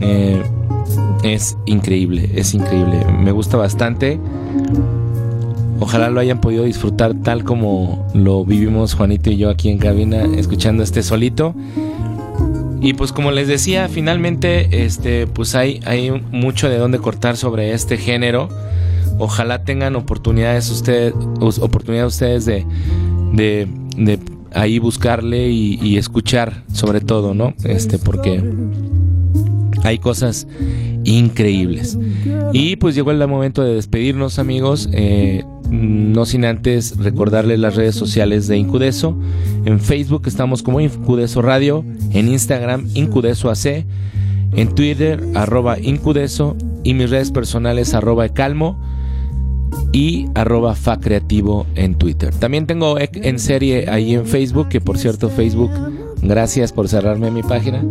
eh, 0.00 0.42
es 1.22 1.56
increíble, 1.66 2.30
es 2.34 2.54
increíble. 2.54 3.04
Me 3.20 3.32
gusta 3.32 3.56
bastante. 3.56 4.18
Ojalá 5.80 6.10
lo 6.10 6.20
hayan 6.20 6.40
podido 6.40 6.64
disfrutar 6.64 7.14
tal 7.22 7.42
como 7.42 8.06
lo 8.14 8.44
vivimos 8.44 8.94
Juanito 8.94 9.30
y 9.30 9.36
yo 9.36 9.50
aquí 9.50 9.68
en 9.68 9.78
cabina, 9.78 10.24
escuchando 10.36 10.82
este 10.82 11.02
solito. 11.02 11.54
Y 12.80 12.94
pues 12.94 13.12
como 13.12 13.30
les 13.30 13.48
decía, 13.48 13.88
finalmente 13.88 14.84
este 14.84 15.26
pues 15.26 15.54
hay, 15.54 15.80
hay 15.84 16.10
mucho 16.30 16.68
de 16.68 16.78
dónde 16.78 16.98
cortar 16.98 17.36
sobre 17.36 17.72
este 17.72 17.96
género. 17.96 18.48
Ojalá 19.18 19.64
tengan 19.64 19.94
oportunidades 19.96 20.70
ustedes, 20.70 21.14
us- 21.40 21.58
oportunidad 21.58 22.06
ustedes 22.06 22.44
de, 22.44 22.64
de, 23.32 23.68
de 23.96 24.18
ahí 24.54 24.78
buscarle 24.78 25.48
y, 25.50 25.78
y 25.82 25.96
escuchar 25.96 26.64
sobre 26.72 27.00
todo, 27.00 27.34
¿no? 27.34 27.54
Este, 27.64 27.98
porque 27.98 28.42
hay 29.84 29.98
cosas 29.98 30.46
increíbles. 31.04 31.98
Y 32.52 32.76
pues 32.76 32.94
llegó 32.94 33.10
el 33.10 33.26
momento 33.28 33.62
de 33.62 33.74
despedirnos 33.74 34.38
amigos. 34.38 34.88
Eh, 34.92 35.44
no 35.70 36.26
sin 36.26 36.44
antes 36.44 36.98
recordarles 36.98 37.58
las 37.58 37.76
redes 37.76 37.94
sociales 37.94 38.46
de 38.48 38.58
Incudeso. 38.58 39.18
En 39.64 39.80
Facebook 39.80 40.22
estamos 40.26 40.62
como 40.62 40.80
Incudeso 40.80 41.42
Radio. 41.42 41.84
En 42.12 42.28
Instagram 42.28 42.88
Incudeso 42.94 43.50
AC. 43.50 43.84
En 44.54 44.74
Twitter 44.74 45.22
arroba 45.34 45.78
Incudeso. 45.78 46.56
Y 46.84 46.94
mis 46.94 47.10
redes 47.10 47.30
personales 47.30 47.94
arroba 47.94 48.28
Calmo 48.28 48.78
y 49.92 50.26
arroba 50.34 50.74
fa 50.74 50.98
creativo 50.98 51.66
en 51.74 51.94
Twitter. 51.94 52.34
También 52.34 52.66
tengo 52.66 52.96
en 52.98 53.38
serie 53.38 53.88
ahí 53.88 54.14
en 54.14 54.26
Facebook, 54.26 54.68
que 54.68 54.80
por 54.80 54.98
cierto 54.98 55.28
Facebook, 55.28 55.70
gracias 56.22 56.72
por 56.72 56.88
cerrarme 56.88 57.30
mi 57.30 57.42
página. 57.42 57.84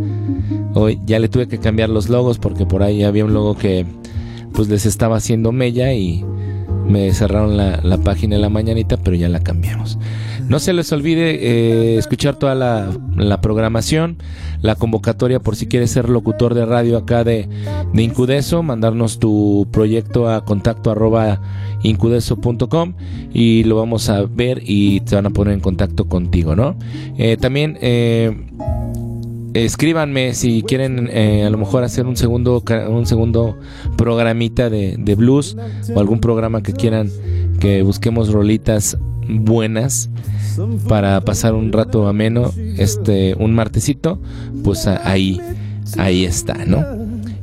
Hoy 0.73 0.99
ya 1.05 1.19
le 1.19 1.29
tuve 1.29 1.47
que 1.47 1.59
cambiar 1.59 1.89
los 1.89 2.09
logos 2.09 2.39
porque 2.39 2.65
por 2.65 2.81
ahí 2.81 3.03
había 3.03 3.25
un 3.25 3.33
logo 3.33 3.57
que 3.57 3.85
pues 4.53 4.69
les 4.69 4.85
estaba 4.85 5.17
haciendo 5.17 5.51
mella 5.51 5.93
y 5.93 6.25
me 6.87 7.13
cerraron 7.13 7.57
la, 7.57 7.79
la 7.83 7.97
página 7.97 8.35
en 8.35 8.41
la 8.41 8.49
mañanita, 8.49 8.97
pero 8.97 9.15
ya 9.15 9.29
la 9.29 9.39
cambiamos. 9.41 9.97
No 10.47 10.59
se 10.59 10.73
les 10.73 10.91
olvide 10.91 11.35
eh, 11.35 11.97
escuchar 11.97 12.35
toda 12.35 12.55
la, 12.55 12.89
la 13.15 13.39
programación, 13.39 14.17
la 14.61 14.75
convocatoria 14.75 15.39
por 15.39 15.55
si 15.55 15.67
quieres 15.67 15.91
ser 15.91 16.09
locutor 16.09 16.53
de 16.53 16.65
radio 16.65 16.97
acá 16.97 17.23
de, 17.23 17.47
de 17.93 18.03
Incudeso, 18.03 18.63
mandarnos 18.63 19.19
tu 19.19 19.67
proyecto 19.71 20.29
a 20.29 20.45
contacto 20.45 20.91
arroba 20.91 21.41
incudeso.com 21.83 22.93
y 23.33 23.63
lo 23.63 23.75
vamos 23.77 24.09
a 24.09 24.23
ver 24.23 24.61
y 24.63 25.01
te 25.01 25.15
van 25.15 25.25
a 25.25 25.29
poner 25.31 25.53
en 25.53 25.59
contacto 25.59 26.05
contigo, 26.05 26.55
¿no? 26.55 26.75
Eh, 27.17 27.37
también 27.37 27.77
eh, 27.81 28.35
escríbanme 29.53 30.33
si 30.33 30.63
quieren 30.63 31.09
eh, 31.11 31.43
a 31.43 31.49
lo 31.49 31.57
mejor 31.57 31.83
hacer 31.83 32.05
un 32.05 32.15
segundo 32.15 32.63
un 32.89 33.05
segundo 33.05 33.57
programita 33.97 34.69
de 34.69 35.15
blues 35.15 35.57
o 35.93 35.99
algún 35.99 36.19
programa 36.19 36.61
que 36.61 36.73
quieran 36.73 37.09
que 37.59 37.81
busquemos 37.81 38.31
rolitas 38.31 38.97
buenas 39.39 40.09
para 40.87 41.21
pasar 41.21 41.53
un 41.53 41.71
rato 41.71 42.07
ameno 42.07 42.51
este 42.77 43.35
un 43.39 43.53
martesito 43.53 44.19
pues 44.63 44.87
ahí 44.87 45.39
ahí 45.97 46.25
está 46.25 46.65
no 46.65 47.01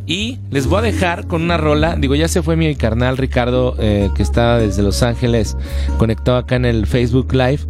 y 0.08 0.38
les 0.50 0.66
voy 0.66 0.78
a 0.78 0.82
dejar 0.82 1.26
con 1.26 1.42
una 1.42 1.58
rola. 1.58 1.94
Digo, 1.94 2.14
ya 2.14 2.28
se 2.28 2.42
fue 2.42 2.56
mi 2.56 2.74
carnal 2.74 3.18
Ricardo, 3.18 3.76
eh, 3.78 4.08
que 4.16 4.22
está 4.22 4.58
desde 4.58 4.82
Los 4.82 5.02
Ángeles, 5.02 5.54
conectado 5.98 6.38
acá 6.38 6.56
en 6.56 6.64
el 6.64 6.86
Facebook 6.86 7.34
Live. 7.34 7.60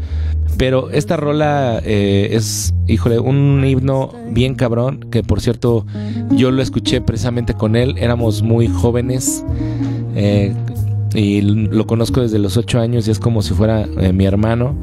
Pero 0.56 0.90
esta 0.90 1.16
rola 1.16 1.80
eh, 1.84 2.28
es, 2.30 2.74
híjole, 2.86 3.18
un 3.18 3.64
himno 3.66 4.14
bien 4.30 4.54
cabrón. 4.54 5.04
Que 5.10 5.24
por 5.24 5.40
cierto, 5.40 5.84
yo 6.30 6.52
lo 6.52 6.62
escuché 6.62 7.00
precisamente 7.00 7.54
con 7.54 7.74
él. 7.74 7.96
Éramos 7.98 8.42
muy 8.42 8.68
jóvenes. 8.68 9.44
eh, 10.14 10.54
y 11.14 11.40
lo 11.40 11.86
conozco 11.86 12.20
desde 12.20 12.38
los 12.38 12.56
ocho 12.56 12.80
años 12.80 13.08
y 13.08 13.10
es 13.10 13.18
como 13.18 13.42
si 13.42 13.54
fuera 13.54 13.86
eh, 14.00 14.12
mi 14.12 14.26
hermano. 14.26 14.76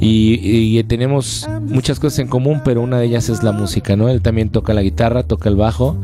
Y, 0.00 0.40
y 0.42 0.82
tenemos 0.84 1.48
muchas 1.62 1.98
cosas 1.98 2.18
en 2.18 2.28
común, 2.28 2.60
pero 2.64 2.82
una 2.82 2.98
de 2.98 3.06
ellas 3.06 3.28
es 3.28 3.42
la 3.42 3.52
música, 3.52 3.96
¿no? 3.96 4.08
Él 4.08 4.20
también 4.20 4.50
toca 4.50 4.74
la 4.74 4.82
guitarra, 4.82 5.22
toca 5.22 5.48
el 5.48 5.56
bajo. 5.56 5.96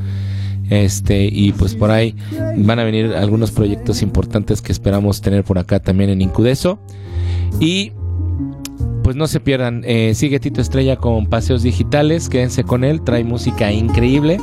Este, 0.70 1.24
y 1.24 1.50
pues 1.52 1.74
por 1.74 1.90
ahí 1.90 2.14
van 2.56 2.78
a 2.78 2.84
venir 2.84 3.12
algunos 3.14 3.50
proyectos 3.50 4.02
importantes 4.02 4.62
que 4.62 4.70
esperamos 4.70 5.20
tener 5.20 5.42
por 5.42 5.58
acá 5.58 5.80
también 5.80 6.10
en 6.10 6.22
Incudeso. 6.22 6.78
Y 7.58 7.92
pues 9.02 9.16
no 9.16 9.26
se 9.26 9.40
pierdan, 9.40 9.82
eh, 9.84 10.14
sigue 10.14 10.38
Tito 10.38 10.60
Estrella 10.60 10.96
con 10.96 11.26
Paseos 11.26 11.64
Digitales, 11.64 12.28
quédense 12.28 12.62
con 12.62 12.84
él, 12.84 13.02
trae 13.02 13.24
música 13.24 13.72
increíble. 13.72 14.38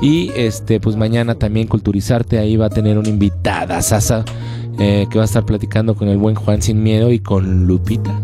Y 0.00 0.30
este, 0.34 0.80
pues 0.80 0.96
mañana 0.96 1.34
también 1.34 1.66
Culturizarte, 1.66 2.38
ahí 2.38 2.56
va 2.56 2.66
a 2.66 2.70
tener 2.70 2.98
una 2.98 3.08
invitada, 3.08 3.82
Sasa, 3.82 4.24
eh, 4.78 5.06
que 5.10 5.18
va 5.18 5.24
a 5.24 5.26
estar 5.26 5.44
platicando 5.44 5.94
con 5.94 6.08
el 6.08 6.16
buen 6.16 6.34
Juan 6.34 6.62
Sin 6.62 6.82
Miedo 6.82 7.10
y 7.10 7.18
con 7.18 7.66
Lupita. 7.66 8.20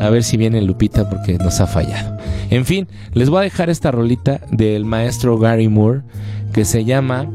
A 0.00 0.08
ver 0.10 0.24
si 0.24 0.36
viene 0.36 0.60
Lupita 0.62 1.08
porque 1.08 1.34
nos 1.38 1.60
ha 1.60 1.66
fallado. 1.66 2.16
En 2.50 2.64
fin, 2.64 2.88
les 3.12 3.30
voy 3.30 3.40
a 3.40 3.42
dejar 3.42 3.70
esta 3.70 3.90
rolita 3.90 4.40
del 4.50 4.84
maestro 4.84 5.38
Gary 5.38 5.68
Moore 5.68 6.00
que 6.52 6.64
se 6.64 6.84
llama. 6.84 7.26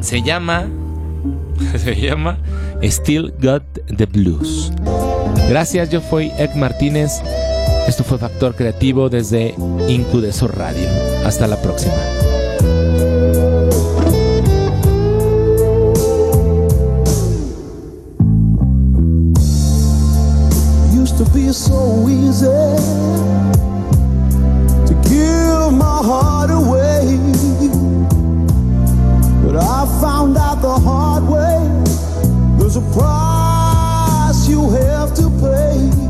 Se 0.00 0.22
llama. 0.22 0.66
Se 1.76 1.94
llama 1.94 2.38
Still 2.82 3.34
Got 3.40 3.62
the 3.96 4.06
Blues. 4.06 4.72
Gracias, 5.48 5.90
yo 5.90 6.00
fui 6.00 6.32
Ek 6.38 6.54
Martínez. 6.56 7.20
Esto 7.86 8.04
fue 8.04 8.18
Factor 8.18 8.54
Creativo 8.54 9.08
desde 9.08 9.54
Incudeso 9.88 10.48
Radio. 10.48 10.88
Hasta 11.24 11.46
la 11.46 11.56
próxima. 11.56 11.94
there's 32.72 32.76
a 32.76 32.92
price 32.92 34.48
you 34.48 34.70
have 34.70 35.12
to 35.14 35.28
pay. 35.40 36.09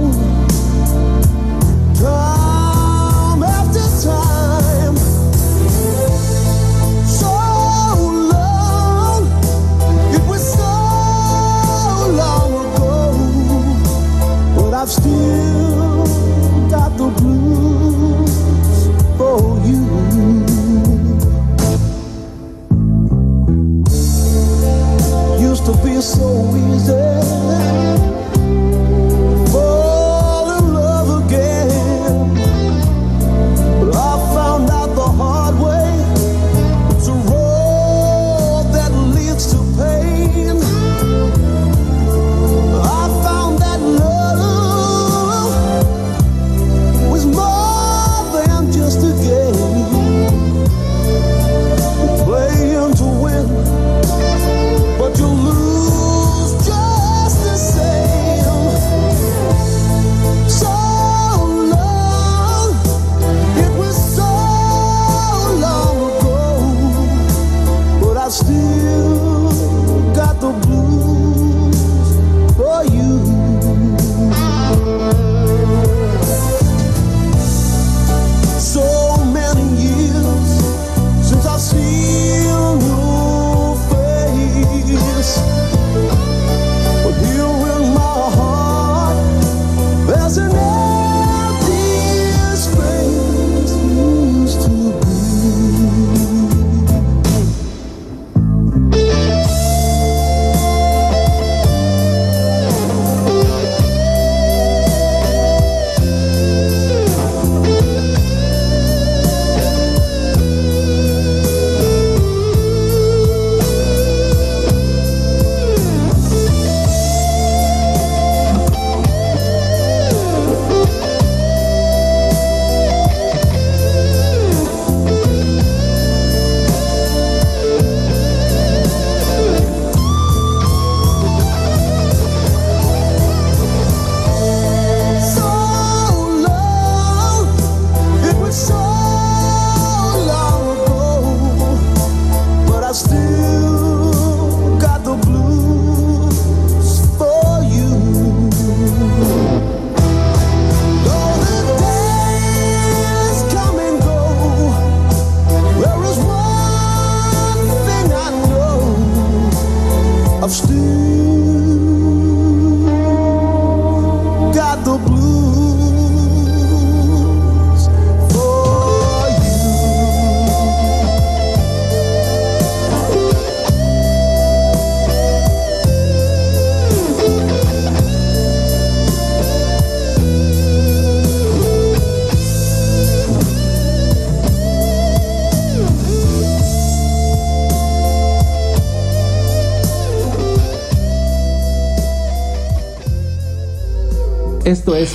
Esto 194.71 194.95
es 194.95 195.13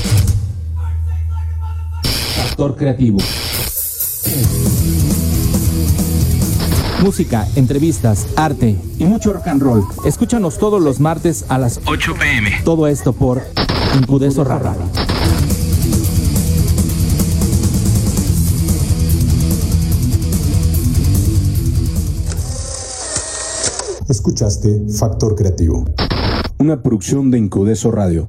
Factor 2.36 2.76
Creativo. 2.76 3.16
Música, 7.02 7.48
entrevistas, 7.56 8.26
arte 8.36 8.76
y 8.98 9.04
mucho 9.06 9.32
rock 9.32 9.46
and 9.48 9.62
roll. 9.62 9.82
Escúchanos 10.04 10.58
todos 10.58 10.82
los 10.82 11.00
martes 11.00 11.46
a 11.48 11.56
las 11.56 11.80
8 11.86 12.16
pm. 12.20 12.60
Todo 12.66 12.86
esto 12.86 13.14
por 13.14 13.44
Incudeso 13.98 14.44
Radio. 14.44 14.82
Escuchaste 24.06 24.82
Factor 24.90 25.34
Creativo, 25.34 25.86
una 26.58 26.82
producción 26.82 27.30
de 27.30 27.38
Incudeso 27.38 27.90
Radio. 27.90 28.28